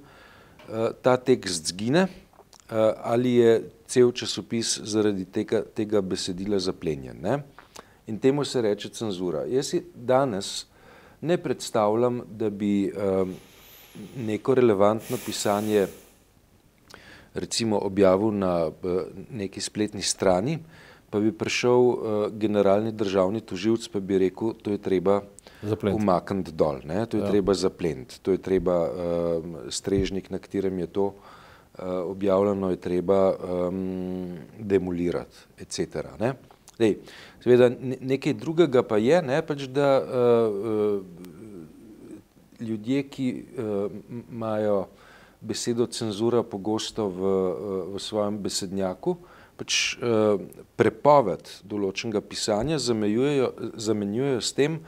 ta 1.02 1.18
tekst 1.18 1.68
zgine 1.68 2.06
ali 3.04 3.32
je 3.34 3.56
cel 3.92 4.12
časopis 4.16 4.78
zaradi 4.88 5.26
tega, 5.26 5.66
tega 5.76 6.00
besedila 6.02 6.60
zaplenjen. 6.64 7.18
Ne? 7.20 7.42
In 8.08 8.20
temu 8.24 8.46
se 8.46 8.62
reče 8.62 8.90
cenzura. 8.96 9.42
Jaz 9.52 9.74
danes 9.96 10.71
ne 11.22 11.38
predstavljam, 11.38 12.22
da 12.28 12.50
bi 12.50 12.92
um, 12.92 13.34
neko 14.18 14.56
relevantno 14.56 15.18
pisanje 15.26 15.88
recimo 17.34 17.80
objavil 17.80 18.32
na 18.32 18.68
uh, 18.68 18.74
neki 19.32 19.62
spletni 19.62 20.02
strani, 20.02 20.58
pa 21.10 21.20
bi 21.20 21.32
prišel 21.32 21.72
uh, 21.72 21.98
generalni 22.32 22.92
državni 22.92 23.42
toživc, 23.42 23.88
pa 23.88 24.00
bi 24.00 24.18
rekel, 24.18 24.54
to 24.54 24.72
je 24.72 24.78
treba 24.78 25.22
umakniti 25.94 26.52
dol, 26.52 26.80
ne? 26.84 27.06
to 27.06 27.18
je 27.18 27.24
ja. 27.24 27.30
treba 27.30 27.54
zapleniti, 27.54 28.20
to 28.22 28.32
je 28.32 28.38
treba 28.38 28.78
uh, 28.88 28.92
strežnik, 29.70 30.30
na 30.32 30.40
katerem 30.40 30.80
je 30.80 30.88
to 30.88 31.06
uh, 31.06 31.14
objavljeno, 32.08 32.70
je 32.70 32.82
treba 32.82 33.36
um, 33.36 34.38
demolirati, 34.60 35.38
etc. 35.60 36.08
Ne? 36.20 36.34
Dej, 36.82 36.96
seveda, 37.44 37.70
nekaj 38.02 38.34
drugega 38.42 38.82
pa 38.88 38.98
je, 39.02 39.22
ne, 39.22 39.38
pač 39.46 39.68
da 39.70 39.90
uh, 40.02 41.04
ljudje, 42.62 43.04
ki 43.10 43.28
uh, 43.36 43.92
imajo 44.32 44.88
besedo 45.42 45.86
cenzura 45.90 46.44
pogosto 46.44 47.08
v, 47.10 47.22
uh, 47.22 47.86
v 47.94 48.02
svojem 48.02 48.42
besednjaku, 48.42 49.18
pač 49.62 49.78
uh, 49.98 50.42
prepoved 50.78 51.50
določenega 51.70 52.22
pisanja 52.26 52.82
zamenjujejo 52.82 54.42
s 54.42 54.58
tem, 54.58 54.82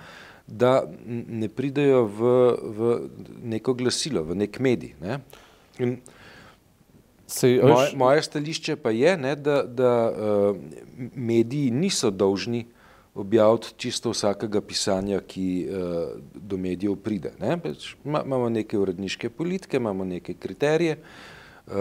da 0.47 0.83
ne 1.05 1.47
pridejo 1.47 2.03
v, 2.09 2.33
v 2.77 2.79
neko 3.55 3.77
glasilo, 3.79 4.25
v 4.27 4.43
nek 4.43 4.59
medij. 4.59 4.97
Ne. 5.01 5.21
In, 5.79 5.97
Sej, 7.33 7.59
moje, 7.65 7.91
moje 7.97 8.23
stališče 8.23 8.75
pa 8.75 8.91
je, 8.93 9.17
ne, 9.17 9.33
da, 9.35 9.63
da 9.63 9.91
uh, 10.11 10.57
mediji 11.15 11.71
niso 11.71 12.11
dolžni 12.11 12.65
objaviti 13.15 13.73
čisto 13.77 14.11
vsakega 14.13 14.61
pisanja, 14.61 15.19
ki 15.27 15.47
uh, 15.65 16.13
do 16.35 16.57
medijev 16.57 16.95
pride. 17.01 17.33
Ne. 17.41 17.57
Peč, 17.61 17.95
ma, 18.05 18.21
imamo 18.25 18.49
neke 18.53 18.77
uredniške 18.77 19.29
politike, 19.29 19.81
imamo 19.81 20.05
neke 20.05 20.33
kriterije, 20.33 20.99
uh, 20.99 21.73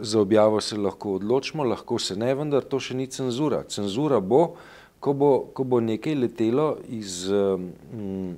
za 0.00 0.20
objavo 0.20 0.60
se 0.60 0.76
lahko 0.76 1.14
odločimo, 1.20 1.64
lahko 1.64 1.98
se 2.02 2.16
ne, 2.18 2.34
vendar 2.34 2.66
to 2.66 2.82
še 2.82 2.98
ni 2.98 3.06
cenzura. 3.06 3.62
Cenzura 3.70 4.18
bo, 4.20 4.56
ko 4.98 5.14
bo, 5.14 5.32
ko 5.54 5.62
bo 5.62 5.80
nekaj 5.80 6.18
letelo 6.24 6.72
iz 6.90 7.28
um, 7.30 8.34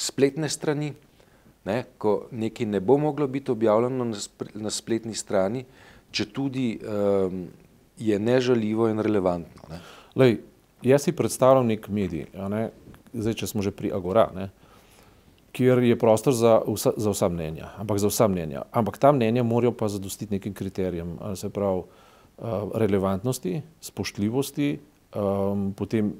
spletne 0.00 0.48
strani, 0.48 0.94
ne, 1.66 1.82
ko 1.98 2.26
nekaj 2.30 2.66
ne 2.66 2.80
bo 2.80 2.98
moglo 2.98 3.26
biti 3.26 3.50
objavljeno 3.50 4.04
na, 4.54 4.70
spletni 4.70 5.14
strani, 5.14 5.64
če 6.10 6.28
tudi 6.32 6.68
um, 6.78 7.46
je 7.98 8.18
nežaljivo 8.18 8.88
in 8.88 9.02
relevantno. 9.02 9.70
Ne. 9.70 9.80
Lej, 10.16 10.38
jaz 10.86 11.06
si 11.06 11.16
predstavljam 11.16 11.66
nek 11.66 11.88
medij, 11.88 12.28
ne, 12.52 12.68
zdaj 13.12 13.40
če 13.42 13.50
smo 13.50 13.64
že 13.64 13.74
pri 13.74 13.90
Agora, 13.96 14.28
ne, 14.36 14.50
kjer 15.56 15.80
je 15.88 15.96
prostor 15.98 16.36
za 16.36 16.58
vsa, 16.66 16.92
za 16.96 17.12
vsa 17.14 17.28
mnenja, 17.32 17.70
za 17.96 18.10
vsa 18.12 18.28
mnenja. 18.28 18.66
Ampak 18.76 18.98
ta 19.00 19.12
mnenja 19.12 19.42
morajo 19.42 19.72
pa 19.72 19.88
zadostiti 19.88 20.36
nekim 20.36 20.54
kriterijem, 20.54 21.16
se 21.34 21.48
pravi 21.50 21.82
uh, 21.82 22.68
relevantnosti, 22.76 23.62
spoštljivosti, 23.80 24.76
um, 25.16 25.72
potem 25.76 26.12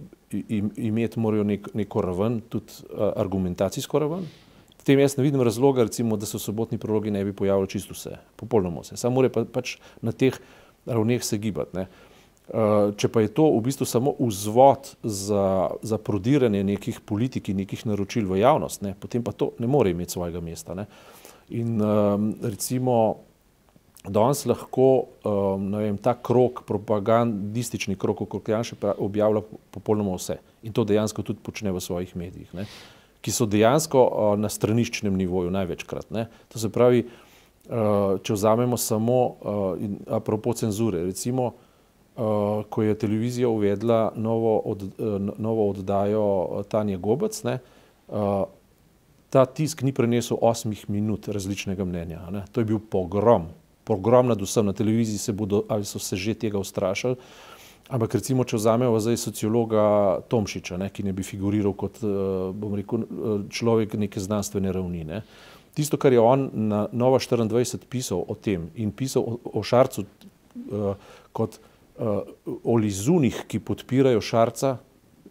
imeti 0.77 1.21
morajo 1.21 1.45
nek, 1.45 1.69
neko 1.75 2.03
raven, 2.03 2.41
tudi 2.49 2.81
uh, 2.89 3.13
argumentacijsko 3.17 4.01
raven, 4.01 4.25
tem 4.87 5.01
jaz 5.03 5.17
ne 5.19 5.25
vidim 5.27 5.43
razloga, 5.43 5.85
recimo, 5.89 6.17
da 6.17 6.27
se 6.27 6.39
v 6.39 6.45
sobotni 6.45 6.79
prologi 6.79 7.11
ne 7.11 7.25
bi 7.27 7.35
pojavilo 7.35 7.67
čisto 7.67 7.95
vse, 7.97 8.21
popolnoma 8.39 8.85
vse. 8.85 8.97
Samo 9.01 9.19
mora 9.19 9.33
pa, 9.35 9.43
pač 9.45 9.77
na 10.03 10.15
teh 10.15 10.39
ravneh 10.87 11.25
se 11.25 11.39
gibati. 11.43 11.81
Ne. 11.81 11.87
Če 12.95 13.11
pa 13.11 13.25
je 13.25 13.33
to 13.35 13.49
v 13.57 13.65
bistvu 13.67 13.89
samo 13.91 14.13
vzvod 14.21 14.93
za, 15.03 15.47
za 15.83 15.99
prodiranje 15.99 16.63
nekih 16.63 17.01
politik 17.03 17.51
in 17.51 17.59
nekih 17.59 17.83
naročil 17.91 18.29
v 18.31 18.39
javnost, 18.39 18.85
ne, 18.87 18.95
potem 18.95 19.25
pa 19.27 19.35
to 19.35 19.51
ne 19.59 19.67
more 19.67 19.91
imeti 19.91 20.15
svojega 20.15 20.39
mesta. 20.41 20.79
Ne. 20.79 20.87
In 21.59 21.81
um, 21.83 22.31
recimo, 22.47 23.27
danes 24.07 24.45
lahko 24.47 24.87
um, 25.27 25.73
vem, 25.75 25.99
ta 25.99 26.15
krok, 26.15 26.63
propagandistični 26.71 27.99
krok, 27.99 28.23
kot 28.31 28.55
Janša 28.55 28.95
objavlja 29.03 29.43
popolnoma 29.75 30.15
vse. 30.15 30.39
In 30.63 30.75
to 30.75 30.87
dejansko 30.87 31.27
tudi 31.27 31.43
počne 31.43 31.75
v 31.75 31.83
svojih 31.83 32.15
medijih, 32.15 32.55
ne, 32.55 32.71
ki 33.27 33.35
so 33.35 33.49
dejansko 33.51 34.07
na 34.39 34.47
straniščnem 34.47 35.15
nivoju 35.19 35.51
največkrat. 35.51 36.13
Ne. 36.15 36.29
To 36.55 36.63
se 36.63 36.71
pravi, 36.71 37.01
če 37.67 38.37
vzamemo 38.37 38.79
samo 38.79 39.17
apropo 40.15 40.55
cenzure, 40.55 41.03
recimo, 41.09 41.57
ko 42.15 42.83
je 42.87 42.95
televizija 42.95 43.51
uvedla 43.51 44.13
novo, 44.17 44.55
od, 44.71 44.85
uh, 44.87 45.17
novo 45.43 45.67
oddajo 45.73 46.63
Tanja 46.71 46.97
Gobec, 47.03 47.43
ne, 47.45 47.59
ta 49.35 49.43
tisk 49.45 49.83
ni 49.83 49.93
prenesel 49.93 50.39
osmih 50.41 50.87
minut 50.89 51.27
različnega 51.29 51.85
mnenja. 51.85 52.23
Ne. 52.31 52.45
To 52.55 52.63
je 52.63 52.71
bil 52.71 52.79
pogrom, 52.79 53.51
pogrom 53.85 54.31
nad 54.31 54.41
vsem. 54.41 54.71
Na 54.71 54.73
televiziji 54.73 55.19
se 55.19 55.35
bodo 55.35 55.65
ali 55.69 55.85
so 55.85 55.99
se 55.99 56.17
že 56.17 56.35
tega 56.35 56.63
ustrašili. 56.63 57.19
Ampak 57.87 58.17
recimo, 58.19 58.43
če 58.43 58.59
vzamemo 58.59 58.99
zdaj 58.99 59.19
sociologa 59.23 59.83
Tomšiča, 60.27 60.79
ne, 60.81 60.89
ki 60.91 61.05
ne 61.07 61.13
bi 61.15 61.23
figuriral 61.23 61.75
kot 61.79 62.01
bom 62.03 62.75
rekel, 62.75 63.05
človek 63.53 63.95
neke 64.01 64.19
znanstvene 64.23 64.73
ravni. 64.75 65.05
Ne. 65.07 65.21
Tisto, 65.77 65.99
kar 66.01 66.15
je 66.15 66.19
on 66.19 66.49
na 66.67 66.87
Nova 66.91 67.21
24 67.23 67.87
pisal 67.87 68.25
o 68.27 68.35
tem 68.35 68.71
in 68.75 68.91
pisal 68.91 69.23
o, 69.23 69.39
o 69.61 69.63
Šarcu 69.63 70.03
uh, 70.03 70.97
kot 71.37 71.61
o 71.97 72.75
lizunih, 72.77 73.45
ki 73.49 73.63
podpirajo 73.65 74.21
Šarca 74.21 74.75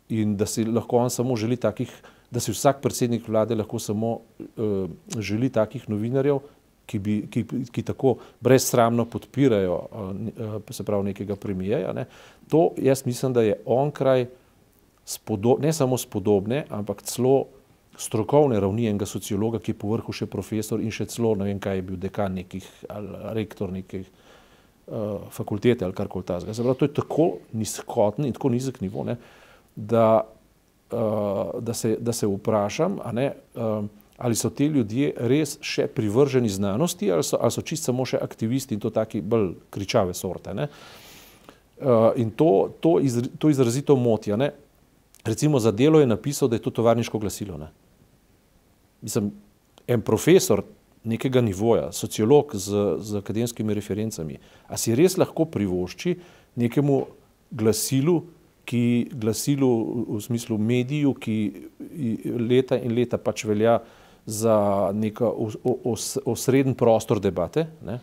in 0.09 0.33
da 0.37 0.47
si 0.49 0.63
lahko 0.65 0.97
on 1.03 1.11
samo 1.13 1.35
želi 1.37 1.59
takih, 1.61 1.91
da 2.31 2.41
si 2.41 2.55
vsak 2.55 2.79
predsednik 2.81 3.27
vlade 3.29 3.53
lahko 3.53 3.77
samo 3.79 4.15
želi 5.13 5.51
takih 5.53 5.85
novinarjev, 5.89 6.39
ki, 6.85 6.99
bi, 6.99 7.15
ki, 7.31 7.45
ki 7.71 7.83
tako 7.83 8.15
brezsramno 8.41 9.05
podpirajo 9.09 9.79
se 10.69 10.83
pravi 10.83 11.11
nekega 11.11 11.35
premijeja. 11.35 11.93
Ne. 11.93 12.05
To 12.49 12.71
jaz 12.77 13.05
mislim, 13.05 13.33
da 13.33 13.41
je 13.41 13.59
on 13.65 13.91
kraj 13.91 14.27
spodob, 15.05 15.61
ne 15.61 15.73
samo 15.73 15.97
spodobne, 15.97 16.65
ampak 16.69 17.01
celo 17.01 17.45
strokovne 17.97 18.59
ravni 18.59 18.87
enega 18.89 19.05
sociologa, 19.05 19.59
ki 19.59 19.71
je 19.71 19.79
povrhu 19.79 20.13
še 20.13 20.27
profesor 20.27 20.81
in 20.83 20.91
še 20.91 21.07
celo 21.11 21.35
ne 21.39 21.47
vem, 21.47 21.59
kaj 21.63 21.79
je 21.79 21.85
bil 21.89 21.99
dekan 22.01 22.33
nekih 22.35 22.65
ali 22.91 23.21
rektor 23.37 23.71
nekih 23.71 24.05
uh, 24.05 25.27
fakultete 25.31 25.85
ali 25.85 25.95
karkoli 25.95 26.27
ta 26.27 26.39
zga. 26.43 26.55
To 26.55 26.85
je 26.85 26.93
tako 26.93 27.29
nizkoten 27.53 28.27
in 28.27 28.35
tako 28.35 28.51
nizek 28.51 28.81
nivo, 28.83 29.05
ne, 29.07 29.15
da, 29.75 30.25
uh, 30.91 31.55
da, 31.61 31.73
se, 31.73 31.95
da 31.99 32.13
se 32.13 32.27
vprašam, 32.27 32.99
ne, 33.15 33.29
uh, 33.55 33.85
ali 34.17 34.35
so 34.35 34.49
ti 34.49 34.65
ljudje 34.65 35.13
res 35.17 35.57
še 35.61 35.87
privrženi 35.87 36.49
znanosti 36.49 37.11
ali 37.11 37.23
so, 37.23 37.37
ali 37.41 37.51
so 37.51 37.61
čist 37.61 37.89
samo 37.89 38.05
še 38.07 38.19
aktivisti 38.21 38.75
in 38.75 38.83
to 38.83 38.89
taki 38.89 39.21
bolj 39.21 39.55
kričave 39.69 40.13
sorte. 40.13 40.53
Ne. 40.55 40.69
Uh, 41.75 42.13
in 42.15 42.31
to, 42.31 42.71
to, 42.79 42.99
iz, 43.03 43.19
to 43.39 43.51
izrazito 43.51 43.95
motja. 43.99 44.37
Ne. 44.39 44.53
Recimo 45.25 45.59
za 45.59 45.71
delo 45.71 45.99
je 45.99 46.07
napisal, 46.07 46.47
da 46.47 46.55
je 46.55 46.63
to 46.63 46.71
tovarniško 46.71 47.19
glasilo. 47.19 47.57
Ne. 47.59 47.67
Mislim, 49.01 49.33
en 49.87 50.01
profesor 50.01 50.63
nekega 51.05 51.41
nivoja, 51.41 51.91
sociolog 51.91 52.55
z, 52.55 52.85
z 52.99 53.19
akademskimi 53.19 53.73
referencami, 53.77 54.39
a 54.67 54.77
si 54.77 54.95
res 54.97 55.19
lahko 55.21 55.45
privošči 55.45 56.15
nekemu 56.57 57.03
glasilu, 57.51 58.23
ki 58.65 59.11
glasilu 59.13 59.69
v 60.15 60.21
smislu 60.23 60.57
mediju, 60.57 61.13
ki 61.13 61.35
leta 62.41 62.79
in 62.81 62.95
leta 62.97 63.19
pač 63.21 63.43
velja 63.45 63.77
za 64.25 64.89
neka 64.93 65.29
osreden 66.25 66.73
prostor 66.73 67.19
debate, 67.19 67.67
ne, 67.85 67.99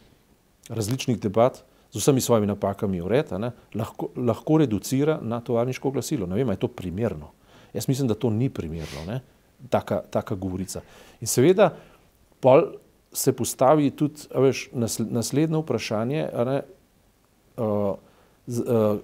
različnih 0.68 1.20
debat, 1.20 1.62
z 1.92 2.00
vsemi 2.00 2.20
svojimi 2.20 2.46
napakami 2.46 3.00
ured, 3.00 3.32
lahko, 3.74 4.08
lahko 4.16 4.58
reducira 4.58 5.18
na 5.22 5.40
tovarniško 5.40 5.90
glasilo. 5.90 6.26
Ne 6.26 6.36
vem, 6.36 6.48
je 6.48 6.56
to 6.56 6.68
primerno. 6.68 7.32
Jaz 7.74 7.88
mislim, 7.88 8.08
da 8.08 8.14
to 8.14 8.30
ni 8.30 8.48
primerno, 8.50 9.04
ne, 9.06 9.20
taka, 9.70 10.02
taka 10.10 10.34
govorica. 10.34 10.80
In 11.20 11.28
seveda, 11.28 11.72
pol 12.40 12.64
se 13.12 13.32
postavi 13.36 13.90
tudi 13.90 14.28
veš, 14.34 14.68
naslednje 14.72 15.58
vprašanje. 15.58 16.28
Ne, 16.46 16.62
uh, 17.56 17.94
z, 18.46 18.64
uh, 18.64 19.00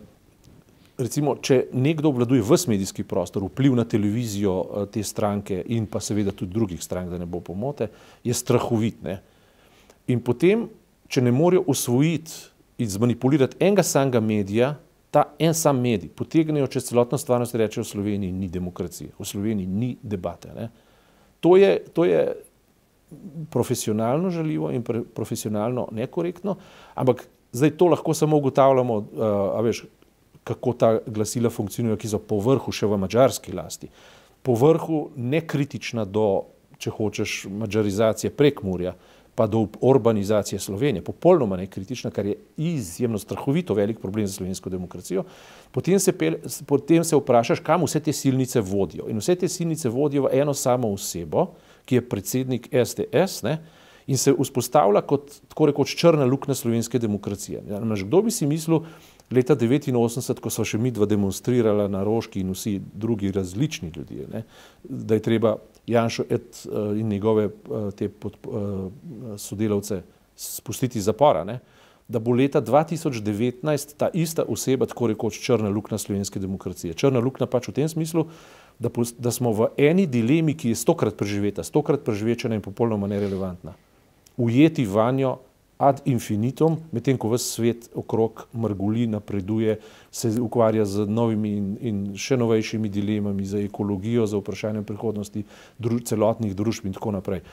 recimo, 0.98 1.36
če 1.42 1.68
nekdo 1.72 2.10
obvladuje 2.12 2.42
vse 2.42 2.70
medijski 2.70 3.04
prostor, 3.06 3.46
vpliv 3.46 3.76
na 3.78 3.84
televizijo 3.88 4.54
uh, 4.58 4.86
te 4.90 5.02
stranke 5.06 5.60
in 5.74 5.86
pa 5.86 6.00
seveda 6.02 6.34
tudi 6.34 6.52
drugih 6.54 6.82
strank, 6.82 7.10
da 7.10 7.18
ne 7.18 7.26
bo 7.26 7.40
pomote, 7.44 7.88
je 8.24 8.34
strahovit. 8.34 9.00
Ne. 9.06 9.20
In 10.10 10.22
potem, 10.24 10.66
če 11.08 11.22
ne 11.22 11.32
morejo 11.32 11.64
osvojiti 11.70 12.34
in 12.82 12.90
zmanipulirati 12.90 13.58
enega 13.60 13.84
samega 13.86 14.20
medija, 14.20 14.74
ta 15.10 15.24
en 15.40 15.54
sam 15.56 15.80
medij 15.80 16.10
potegnejo 16.12 16.66
čez 16.68 16.90
celotno 16.90 17.18
stvarnost 17.18 17.54
in 17.54 17.62
rečejo, 17.62 17.84
v 17.86 17.88
Sloveniji 17.88 18.32
ni 18.32 18.48
demokracije, 18.52 19.14
v 19.16 19.24
Sloveniji 19.26 19.66
ni 19.66 19.94
debate. 20.02 20.52
Ne. 20.54 20.68
To 21.40 21.56
je, 21.56 21.78
to 21.94 22.04
je 22.04 22.20
profesionalno 23.50 24.30
žaljivo 24.30 24.70
in 24.74 24.82
pre, 24.84 25.00
profesionalno 25.14 25.86
nekorektno, 25.96 26.58
ampak 26.94 27.24
zdaj 27.52 27.70
to 27.80 27.86
lahko 27.88 28.14
samo 28.14 28.36
ugotavljamo, 28.36 28.96
uh, 28.96 29.60
veš, 29.64 29.86
kako 30.48 30.72
ta 30.72 30.90
glasila 31.06 31.50
funkcionirajo, 31.52 32.00
ki 32.00 32.08
so 32.08 32.20
po 32.24 32.40
vrhu 32.40 32.72
še 32.72 32.88
v 32.88 32.96
mačarski 33.04 33.52
lasti, 33.52 33.90
po 34.42 34.56
vrhu 34.56 35.10
nekritična 35.16 36.06
do, 36.08 36.48
če 36.80 36.94
hočeš, 36.96 37.38
mačarizacije 37.52 38.32
prek 38.32 38.62
Murja, 38.64 38.94
pa 39.38 39.46
do 39.46 39.66
urbanizacije 39.80 40.58
Slovenije, 40.58 41.04
popolnoma 41.04 41.56
nekritična, 41.60 42.10
kar 42.10 42.26
je 42.26 42.34
izjemno 42.56 43.18
strahovito 43.22 43.74
velik 43.74 44.00
problem 44.02 44.26
za 44.26 44.32
slovensko 44.32 44.70
demokracijo, 44.70 45.22
potem 45.70 46.00
se, 46.02 46.12
pel, 46.12 46.40
potem 46.66 47.04
se 47.04 47.16
vprašaš, 47.16 47.62
kam 47.62 47.84
vse 47.86 48.00
te 48.02 48.12
silnice 48.12 48.60
vodijo. 48.60 49.06
In 49.06 49.22
vse 49.22 49.36
te 49.38 49.48
silnice 49.48 49.92
vodijo 49.94 50.26
v 50.26 50.40
eno 50.40 50.54
samo 50.54 50.90
osebo, 50.90 51.52
ki 51.86 52.00
je 52.00 52.08
predsednik 52.08 52.66
SDS 52.72 53.44
ne, 53.46 53.60
in 54.08 54.18
se 54.18 54.34
vzpostavlja 54.34 55.04
kot 55.06 55.30
tako 55.52 55.70
rekoč 55.70 55.94
črna 56.00 56.26
luknja 56.26 56.56
slovenske 56.58 56.98
demokracije. 56.98 57.62
Ja, 57.68 57.78
kdo 57.78 58.22
bi 58.26 58.34
si 58.34 58.46
mislil 58.46 58.88
leta 59.30 59.56
1989, 59.56 60.40
ko 60.40 60.50
so 60.50 60.64
še 60.64 60.78
mi 60.80 60.92
dva 60.94 61.06
demonstrirala 61.08 61.88
na 61.92 62.02
Roški 62.06 62.40
in 62.40 62.52
vsi 62.54 62.78
drugi 62.80 63.32
različni 63.32 63.92
ljudje, 63.96 64.28
ne, 64.32 64.44
da 64.84 65.18
je 65.18 65.24
treba 65.24 65.56
Janšo 65.86 66.24
et, 66.28 66.62
uh, 66.66 66.92
in 66.98 67.08
njegove 67.08 67.48
uh, 67.48 67.90
te 67.96 68.08
pod, 68.08 68.38
uh, 68.46 68.88
sodelavce 69.36 70.02
spustiti 70.36 70.98
iz 70.98 71.08
zapora, 71.08 71.44
ne, 71.44 71.58
da 72.08 72.18
bo 72.18 72.32
leta 72.32 72.62
2019 72.64 73.96
ta 73.96 74.08
ista 74.16 74.44
oseba 74.48 74.86
tako 74.86 75.10
rekoč 75.12 75.40
črna 75.44 75.68
luknja 75.68 75.98
slovenske 75.98 76.40
demokracije. 76.40 76.94
Črna 76.94 77.20
luknja 77.20 77.46
pač 77.46 77.68
v 77.68 77.74
tem 77.76 77.88
smislu, 77.88 78.24
da, 78.78 78.88
da 79.18 79.32
smo 79.34 79.52
v 79.52 79.68
eni 79.76 80.06
dilemi, 80.08 80.54
ki 80.56 80.72
je 80.72 80.78
stokrat 80.80 81.18
preživeta, 81.20 81.64
stokrat 81.64 82.06
preživečena 82.06 82.56
in 82.56 82.64
popolnoma 82.64 83.10
nerelevantna, 83.10 83.74
ujeti 84.40 84.86
vanjo 84.86 85.36
ad 85.78 86.00
infinitum, 86.10 86.76
medtem 86.90 87.18
ko 87.18 87.30
vse 87.30 87.44
svet 87.46 87.88
okrog 87.94 88.48
mrguli, 88.52 89.06
napreduje, 89.06 89.78
se 90.10 90.32
ukvarja 90.42 90.84
z 90.84 91.06
novimi 91.06 91.52
in, 91.54 91.68
in 91.80 91.98
še 92.18 92.36
novejšimi 92.36 92.90
dilemami, 92.90 93.46
za 93.46 93.62
ekologijo, 93.62 94.26
za 94.26 94.40
vprašanje 94.42 94.82
prihodnosti 94.82 95.44
dru, 95.78 96.00
celotnih 96.02 96.56
družb 96.58 96.88
in 96.90 96.96
tako 96.98 97.14
naprej. 97.14 97.44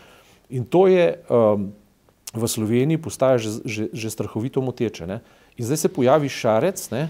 In 0.49 0.65
to 0.65 0.88
je 0.89 1.05
um, 1.29 1.69
v 2.33 2.49
Sloveniji 2.49 2.97
postaja 2.97 3.38
že, 3.38 3.61
že, 3.65 3.83
že 3.93 4.09
strahovito 4.09 4.61
moteče. 4.61 5.05
Ne? 5.05 5.21
In 5.61 5.69
zdaj 5.69 5.85
se 5.85 5.93
pojavi 5.93 6.29
šarec, 6.29 6.89
ne? 6.91 7.05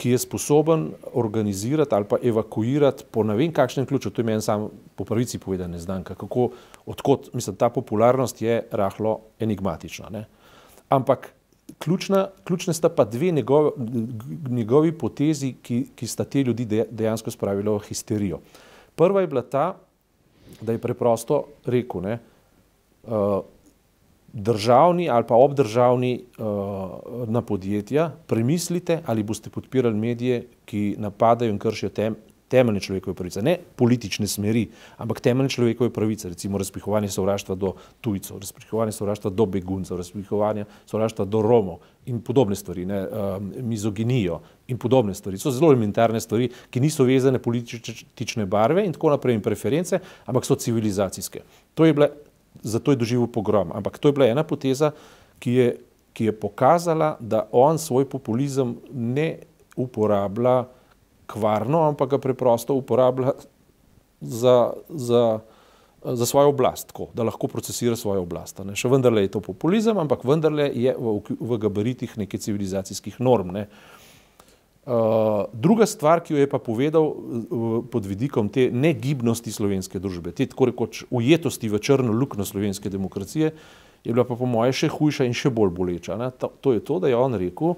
ki 0.00 0.14
je 0.14 0.18
sposoben 0.18 0.86
organizirati 1.12 1.94
ali 1.94 2.08
pa 2.08 2.16
evakuirati 2.24 3.04
po 3.10 3.20
ne 3.24 3.36
vem 3.36 3.52
kakšnem 3.52 3.84
ključu, 3.86 4.10
to 4.10 4.22
je 4.22 4.26
meni 4.26 4.40
sam 4.40 4.70
po 4.96 5.04
pravici 5.04 5.38
povedano 5.38 5.76
neznanka, 5.76 6.14
kako, 6.16 6.50
odkot, 6.88 7.34
mislim, 7.36 7.56
ta 7.56 7.68
popularnost 7.68 8.40
je 8.42 8.62
rahlo 8.72 9.20
enigmatična. 9.40 10.08
Ne? 10.08 10.24
Ampak 10.90 11.30
ključna, 11.78 12.28
ključne 12.44 12.74
sta 12.74 12.88
pa 12.88 13.04
dve 13.04 13.30
njegovi, 13.30 13.70
njegovi 14.50 14.92
potezi, 14.98 15.54
ki, 15.62 15.86
ki 15.94 16.06
sta 16.06 16.24
te 16.24 16.42
ljudi 16.42 16.66
dejansko 16.90 17.30
spravili 17.30 17.70
v 17.70 17.78
histerijo. 17.88 18.40
Prva 18.94 19.20
je 19.20 19.26
bila 19.26 19.42
ta, 19.42 19.76
da 20.60 20.72
je 20.72 20.82
preprosto 20.82 21.44
rekel, 21.64 22.02
ne, 22.02 22.18
uh, 23.06 23.40
državni 24.32 25.08
ali 25.10 25.26
pa 25.26 25.34
obdržavni 25.34 26.24
uh, 26.38 27.28
na 27.28 27.42
podjetja, 27.42 28.10
premislite, 28.26 29.00
ali 29.06 29.22
boste 29.22 29.50
podpirali 29.50 29.94
medije, 29.96 30.44
ki 30.64 30.96
napadajo 30.98 31.50
in 31.50 31.58
kršijo 31.58 31.90
tem, 31.90 32.16
temeljne 32.50 32.80
človekove 32.82 33.14
pravice, 33.14 33.42
ne 33.42 33.54
politične 33.76 34.26
smeri, 34.26 34.64
ampak 34.98 35.20
temeljne 35.22 35.52
človekove 35.54 35.92
pravice, 35.94 36.28
recimo 36.28 36.58
razpihovanje 36.58 37.08
sovraštva 37.14 37.54
do 37.54 37.74
tujcev, 38.00 38.40
razpihovanje 38.42 38.92
sovraštva 38.96 39.30
do 39.30 39.46
beguncev, 39.46 40.00
razpihovanje 40.00 40.64
sovraštva 40.90 41.24
do 41.30 41.42
Romov 41.46 41.78
in 42.10 42.18
podobne 42.26 42.56
stvari, 42.58 42.86
ne, 42.86 43.04
um, 43.06 43.52
mizoginijo 43.70 44.40
in 44.68 44.78
podobne 44.78 45.14
stvari. 45.14 45.38
So 45.38 45.52
zelo 45.54 45.70
elementarne 45.70 46.20
stvari, 46.20 46.50
ki 46.70 46.82
niso 46.82 47.06
vezane 47.06 47.38
politične 47.38 48.46
barve 48.50 48.84
in 48.86 48.96
tako 48.96 49.14
naprej 49.14 49.38
in 49.38 49.44
preference, 49.46 50.00
ampak 50.26 50.48
so 50.48 50.58
civilizacijske. 50.58 51.44
To 51.74 51.86
je 51.86 51.94
bila, 51.94 52.10
zato 52.62 52.90
je 52.90 52.98
doživel 52.98 53.30
pogrom, 53.30 53.70
ampak 53.74 53.98
to 53.98 54.10
je 54.10 54.18
bila 54.18 54.26
ena 54.26 54.42
poteza, 54.42 54.90
ki 55.38 55.54
je, 55.54 55.70
ki 56.12 56.24
je 56.24 56.34
pokazala, 56.34 57.14
da 57.20 57.46
on 57.52 57.78
svoj 57.78 58.08
populizem 58.10 58.74
ne 58.90 59.36
uporablja 59.76 60.64
kvarno, 61.30 61.86
ampak 61.88 62.16
ga 62.16 62.18
preprosto 62.22 62.74
uporablja 62.74 63.36
za, 64.20 64.72
za, 64.88 65.40
za 66.04 66.26
svojo 66.26 66.48
oblast, 66.48 66.90
tako, 66.92 67.08
da 67.14 67.22
lahko 67.22 67.48
procesira 67.48 67.96
svojo 67.96 68.24
oblast. 68.26 68.60
Ne. 68.64 68.76
Še 68.76 68.90
vendarle 68.92 69.24
je 69.24 69.34
to 69.36 69.44
populizem, 69.44 69.98
ampak 70.00 70.26
vendarle 70.28 70.68
je 70.74 70.94
v, 70.96 71.16
v 71.40 71.60
gabaritih 71.62 72.18
neke 72.20 72.40
civilizacijskih 72.40 73.20
norm. 73.22 73.54
Ne. 73.56 73.66
Uh, 74.80 75.44
druga 75.52 75.84
stvar, 75.86 76.22
ki 76.24 76.34
jo 76.34 76.40
je 76.40 76.48
pa 76.48 76.58
povedal 76.58 77.04
uh, 77.04 77.74
pod 77.92 78.06
vidikom 78.08 78.48
te 78.48 78.70
negibnosti 78.72 79.52
slovenske 79.52 80.00
družbe, 80.00 80.32
te 80.32 80.48
tako 80.48 80.70
rekoč 80.72 81.04
ujetosti 81.12 81.68
v 81.68 81.78
črno 81.84 82.16
luknjo 82.16 82.48
slovenske 82.48 82.90
demokracije, 82.90 83.52
je 84.00 84.14
bila 84.16 84.24
pa 84.24 84.38
po 84.40 84.48
moje 84.48 84.72
še 84.72 84.88
hujša 84.88 85.28
in 85.28 85.36
še 85.36 85.52
bolj 85.52 85.74
boleča. 85.76 86.16
To, 86.40 86.48
to 86.64 86.72
je 86.72 86.80
to, 86.80 86.96
da 87.04 87.12
je 87.12 87.18
on 87.20 87.36
rekel, 87.36 87.76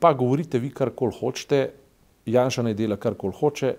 pa 0.00 0.14
govorite 0.16 0.58
vi 0.58 0.72
kar 0.72 0.90
kol 0.96 1.12
hočete, 1.12 1.68
Janša 2.26 2.62
naj 2.62 2.74
dela 2.78 2.96
kar 2.96 3.16
kol 3.18 3.32
hoče, 3.34 3.74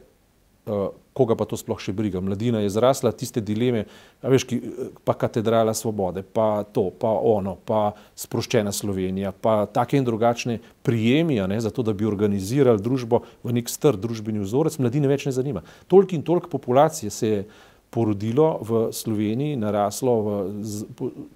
uh, 0.65 0.89
koga 1.13 1.35
pa 1.37 1.45
to 1.45 1.57
sploh 1.59 1.77
še 1.79 1.93
briga. 1.93 2.21
Mladina 2.23 2.63
je 2.63 2.71
zrasla, 2.73 3.13
tiste 3.15 3.41
dileme, 3.45 3.85
veš, 4.25 4.45
ki, 4.49 4.57
pa 5.05 5.13
katedrala 5.17 5.75
svobode, 5.77 6.23
pa 6.25 6.65
to, 6.65 6.87
pa 6.89 7.11
ono, 7.13 7.55
pa 7.67 7.93
sproščena 8.19 8.73
Slovenija, 8.73 9.31
pa 9.31 9.63
take 9.69 9.99
in 9.99 10.07
drugačne 10.07 10.57
prijemija, 10.83 11.45
ne, 11.47 11.59
zato 11.61 11.85
da 11.85 11.93
bi 11.93 12.09
organizirali 12.09 12.81
družbo 12.81 13.21
v 13.45 13.59
nek 13.59 13.69
str 13.69 13.99
družbeni 13.99 14.41
vzorec, 14.43 14.79
mladine 14.81 15.11
več 15.11 15.27
ne 15.29 15.35
zanima. 15.35 15.63
Tolk 15.91 16.17
in 16.17 16.25
tolk 16.25 16.49
populacije 16.51 17.13
se 17.13 17.29
je 17.29 17.45
porodilo 17.93 18.57
v 18.65 18.87
Sloveniji, 18.89 19.59
naraslo 19.61 20.17
v, 20.25 20.35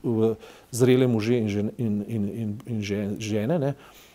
v 0.02 0.34
zrele 0.74 1.06
može 1.06 1.38
in, 1.38 1.54
žen, 1.54 1.72
in, 1.78 2.02
in, 2.10 2.28
in, 2.34 2.60
in 2.66 2.82
žene, 3.22 3.62
ne, 3.62 3.76
Eh, 3.76 4.07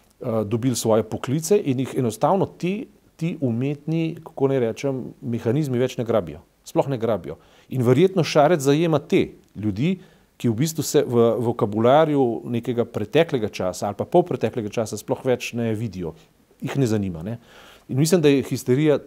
dobili 0.46 0.76
svoje 0.76 1.02
poklice 1.02 1.58
in 1.58 1.80
jih 1.80 1.94
enostavno 1.98 2.46
ti, 2.46 2.86
ti 3.16 3.36
umetni, 3.40 4.16
kako 4.24 4.48
ne 4.48 4.60
rečem, 4.60 5.04
mehanizmi 5.20 5.78
več 5.78 5.96
ne 5.98 6.04
grabijo. 6.04 6.40
Sploh 6.64 6.88
ne 6.88 6.98
grabijo. 6.98 7.36
In 7.74 7.82
verjetno 7.82 8.24
šarec 8.24 8.62
zajema 8.62 8.98
te 8.98 9.28
ljudi, 9.58 9.96
ki 10.42 10.50
v 10.50 10.58
bistvu 10.58 10.82
se 10.82 11.04
v 11.06 11.26
vokabularju 11.38 12.42
nekega 12.50 12.84
preteklega 12.88 13.46
časa 13.48 13.86
ali 13.86 13.98
pa 13.98 14.04
pol 14.08 14.24
preteklega 14.26 14.72
časa 14.74 14.98
sploh 14.98 15.20
več 15.22 15.52
ne 15.54 15.70
vidijo, 15.78 16.16
jih 16.58 16.74
ne 16.82 16.88
zanima. 16.90 17.22
Ne? 17.22 17.36
In 17.88 17.98
mislim, 17.98 18.22
da 18.22 18.30
je 18.32 18.42
histerija 18.48 18.98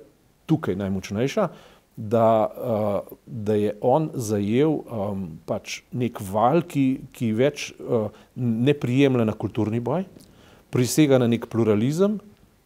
tukaj 0.46 0.78
najmočnejša, 0.80 1.48
da, 1.96 2.30
uh, 2.48 3.18
da 3.26 3.56
je 3.56 3.74
on 3.82 4.10
zajel 4.14 4.72
um, 4.72 5.26
pač 5.48 5.82
nek 5.96 6.20
val, 6.32 6.62
ki, 6.68 6.86
ki 7.16 7.32
več 7.36 7.70
uh, 7.80 8.12
ne 8.36 8.76
prijemlja 8.76 9.28
na 9.28 9.36
kulturni 9.36 9.80
boj, 9.84 10.04
prisega 10.76 11.20
na 11.22 11.28
nek 11.32 11.48
pluralizem 11.52 12.20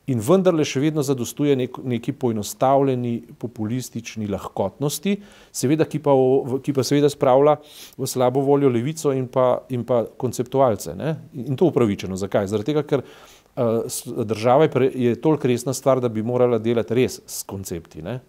in 0.09 0.21
vendarle 0.25 0.65
še 0.65 0.81
vedno 0.81 1.03
zadostuje 1.05 1.53
nek, 1.57 1.75
neki 1.85 2.15
poenostavljeni 2.17 3.13
populistični 3.37 4.25
lahkotnosti, 4.31 5.15
seveda, 5.53 5.85
ki 5.85 6.01
pa, 6.01 6.15
v, 6.17 6.57
ki 6.65 6.73
pa 6.73 6.85
seveda 6.87 7.11
spravlja 7.13 7.59
v 7.99 8.09
slabo 8.09 8.41
voljo 8.45 8.71
levico 8.73 9.13
in 9.13 9.27
pa, 9.29 9.51
in 9.69 9.85
pa 9.85 10.01
konceptualce. 10.09 10.95
Ne? 10.97 11.13
In 11.45 11.59
to 11.59 11.69
upravičeno. 11.69 12.17
Zakaj? 12.17 12.49
Zaradi 12.49 12.71
tega, 12.71 12.85
ker 12.89 13.05
uh, 13.05 14.01
država 14.25 14.65
je, 14.65 14.73
pre, 14.73 14.89
je 15.05 15.15
toliko 15.21 15.51
resna 15.51 15.77
stvar, 15.77 16.01
da 16.01 16.09
bi 16.09 16.25
morala 16.25 16.57
delati 16.57 16.97
res 16.97 17.21
s 17.29 17.45
koncepti. 17.49 18.01
Ne? 18.05 18.19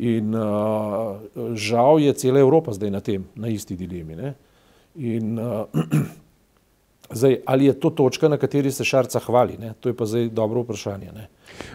In 0.00 0.32
uh, 0.32 1.20
žal 1.60 2.00
je 2.04 2.16
cela 2.24 2.40
Evropa 2.40 2.72
zdaj 2.76 2.96
na 2.96 3.04
tem, 3.04 3.28
na 3.36 3.52
isti 3.52 3.76
dilemi. 3.76 4.16
Ne? 4.16 4.36
In 4.96 5.36
uh, 5.36 5.84
Zdaj, 7.10 7.36
ali 7.46 7.64
je 7.64 7.80
to 7.80 7.90
točka, 7.90 8.28
na 8.28 8.36
kateri 8.36 8.70
se 8.72 8.84
Šarca 8.84 9.18
hvali? 9.18 9.56
Ne? 9.58 9.72
To 9.80 9.88
je 9.88 9.96
pa 9.96 10.06
zdaj 10.06 10.28
dobro 10.28 10.62
vprašanje. 10.62 11.12
Ne? 11.14 11.28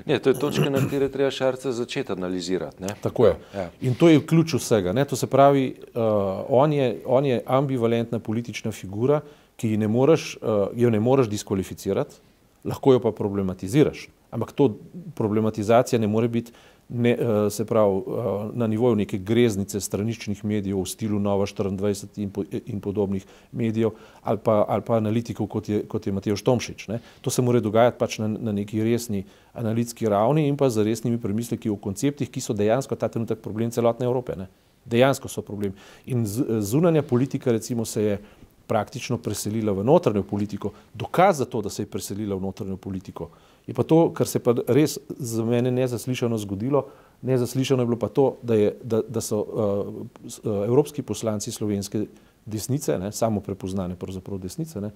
Ne, 0.06 0.20
to 0.20 0.30
je 0.30 0.40
točka, 0.40 0.70
na 0.70 0.80
kateri 0.80 1.12
treba 1.12 1.32
Šarca 1.32 1.72
začeti 1.72 2.12
analizirati. 2.12 2.84
Ne? 2.84 2.96
Tako 3.02 3.26
je. 3.26 3.36
Ja. 3.56 3.70
In 3.82 3.96
to 3.96 4.10
je 4.10 4.26
ključ 4.26 4.54
vsega. 4.54 4.94
Ne? 4.94 5.06
To 5.06 5.16
se 5.16 5.28
pravi, 5.28 5.76
uh, 5.96 6.02
on, 6.50 6.74
je, 6.74 7.02
on 7.06 7.26
je 7.26 7.42
ambivalentna 7.46 8.20
politična 8.20 8.72
figura, 8.72 9.22
ki 9.56 9.78
ne 9.78 9.88
moreš, 9.88 10.38
uh, 10.42 10.68
jo 10.76 10.90
ne 10.90 11.00
moreš 11.00 11.30
diskvalificirati, 11.30 12.16
lahko 12.64 12.94
jo 12.94 13.00
pa 13.00 13.12
problematiziraš. 13.12 14.08
Ampak 14.32 14.52
to 14.52 14.78
problematizacija 15.16 16.00
ne 16.00 16.08
more 16.08 16.28
biti 16.28 16.52
ne, 16.94 17.10
eh, 17.10 17.50
se 17.50 17.66
pravi, 17.66 17.98
eh, 17.98 18.50
na 18.54 18.68
nivoju 18.68 18.96
neke 18.96 19.18
greznice 19.18 19.80
straničnih 19.80 20.46
medijev 20.46 20.82
v 20.82 20.86
stilu 20.86 21.20
Nova 21.20 21.46
24 21.46 22.22
in, 22.22 22.30
po, 22.30 22.44
in 22.66 22.80
podobnih 22.80 23.26
medijev 23.52 23.90
ali 24.24 24.38
pa, 24.44 24.66
ali 24.68 24.82
pa 24.82 24.98
analitikov, 24.98 25.48
kot 25.48 25.70
je, 25.70 25.84
kot 25.88 26.08
je 26.08 26.14
Matej 26.14 26.36
Štomšič. 26.36 26.88
Ne. 26.88 27.00
To 27.22 27.30
se 27.30 27.42
mora 27.42 27.60
dogajati 27.60 27.98
pač 28.00 28.18
na, 28.20 28.28
na 28.28 28.52
neki 28.52 28.84
resni 28.84 29.24
analitski 29.54 30.10
ravni 30.10 30.48
in 30.48 30.58
pa 30.58 30.70
z 30.70 30.84
resnimi 30.84 31.18
premisleki 31.18 31.70
o 31.70 31.76
konceptih, 31.76 32.30
ki 32.30 32.42
so 32.42 32.54
dejansko 32.54 32.96
ta 32.96 33.08
trenutek 33.08 33.40
problem 33.40 33.72
celotne 33.72 34.06
Evrope. 34.06 34.36
Ne. 34.36 34.48
Dejansko 34.86 35.30
so 35.30 35.42
problem. 35.42 35.74
In 36.06 36.26
zunanja 36.62 37.02
politika 37.02 37.52
recimo 37.52 37.86
se 37.86 38.04
je 38.04 38.22
praktično 38.68 39.18
preselila 39.18 39.74
v 39.76 39.84
notranjo 39.84 40.24
politiko. 40.24 40.72
Dokaz 40.94 41.38
za 41.38 41.46
to, 41.46 41.62
da 41.62 41.70
se 41.70 41.84
je 41.84 41.92
preselila 41.92 42.36
v 42.36 42.42
notranjo 42.42 42.78
politiko, 42.78 43.30
Je 43.68 43.74
pa 43.74 43.84
to, 43.84 44.10
kar 44.14 44.28
se 44.28 44.40
pa 44.42 44.56
res 44.68 44.98
za 45.10 45.46
mene 45.46 45.72
nezaslišano 45.72 46.38
zgodilo, 46.42 46.88
nezaslišano 47.22 47.84
je 47.84 47.88
bilo 47.88 48.00
pa 48.00 48.10
to, 48.10 48.38
da, 48.42 48.58
je, 48.58 48.74
da, 48.84 49.02
da 49.06 49.22
so 49.22 49.42
uh, 49.42 50.66
evropski 50.66 51.06
poslanci 51.06 51.52
slovenske 51.52 52.06
desnice, 52.46 52.98
ne, 53.00 53.12
samo 53.12 53.42
prepoznane 53.42 53.96
pravzaprav 53.96 54.42
desnice, 54.42 54.82
ne, 54.82 54.92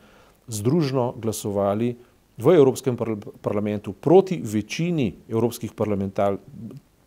združno 0.48 1.14
glasovali 1.22 1.94
v 2.38 2.56
Evropskem 2.58 2.98
parlamentu 3.42 3.94
proti 3.94 4.42
večini 4.44 5.14
evropskih 5.30 5.72
parlamentar, 5.72 6.38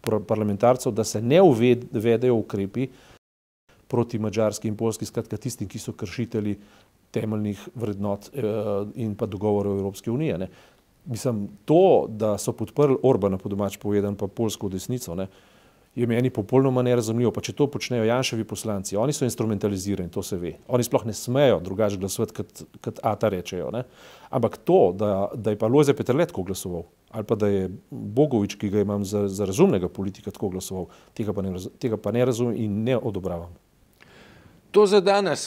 parlamentarcev, 0.00 0.92
da 0.92 1.04
se 1.04 1.20
ne 1.22 1.42
uvedejo 1.42 2.34
ukrepi 2.38 2.88
proti 3.88 4.18
mađarski 4.18 4.68
in 4.68 4.76
polski, 4.76 5.04
skratka 5.04 5.36
tistim, 5.36 5.68
ki 5.68 5.78
so 5.78 5.92
kršitelji 5.92 6.56
temeljnih 7.10 7.68
vrednot 7.74 8.30
uh, 8.32 8.88
in 8.94 9.14
pa 9.16 9.26
dogovorov 9.26 9.78
Evropske 9.78 10.10
unije. 10.10 10.38
Ne 10.38 10.48
mislim, 11.06 11.48
to, 11.64 12.06
da 12.08 12.38
so 12.38 12.52
podprli 12.52 12.96
Orbana, 13.02 13.38
po 13.38 13.48
domač 13.48 13.76
povedan, 13.76 14.16
pa 14.16 14.26
polsko 14.26 14.68
desnico, 14.68 15.14
ne, 15.14 15.28
je 15.94 16.06
meni 16.06 16.30
popolnoma 16.30 16.82
nerazumljivo. 16.82 17.32
Pa 17.34 17.42
če 17.42 17.52
to 17.58 17.66
počnejo 17.70 18.06
Janševi 18.06 18.44
poslanci, 18.46 18.96
oni 18.96 19.12
so 19.12 19.26
instrumentalizirani, 19.26 20.12
to 20.14 20.22
se 20.22 20.38
ve. 20.38 20.54
Oni 20.68 20.87
sploh 20.87 21.06
ne 21.08 21.14
smejo 21.16 21.58
drugače 21.64 21.98
glasovati, 21.98 22.37
kot, 22.38 22.62
kot 22.84 23.00
Ata 23.02 23.30
rečejo. 23.34 23.70
Ne. 23.74 23.82
Ampak 24.30 24.61
to, 24.62 24.80
da, 24.94 25.12
da 25.34 25.54
je 25.54 25.58
pa 25.58 25.66
Lojze 25.66 25.96
Petrletko 25.98 26.44
glasoval, 26.46 26.87
ali 27.11 27.26
pa 27.26 27.38
da 27.40 27.50
je 27.50 27.70
Bogovič, 27.90 28.54
ki 28.61 28.70
ga 28.70 28.84
imam 28.87 29.04
za, 29.04 29.26
za 29.28 29.48
razumnega 29.48 29.88
politika, 29.88 30.30
tako 30.30 30.52
glasoval, 30.54 30.87
tega 31.18 31.34
pa, 31.34 31.42
ne, 31.42 31.56
tega 31.82 31.98
pa 31.98 32.14
ne 32.14 32.28
razumem 32.28 32.61
in 32.62 32.84
ne 32.87 32.98
odobravam. 32.98 33.56
To 34.70 34.87
za 34.87 35.00
danes. 35.00 35.37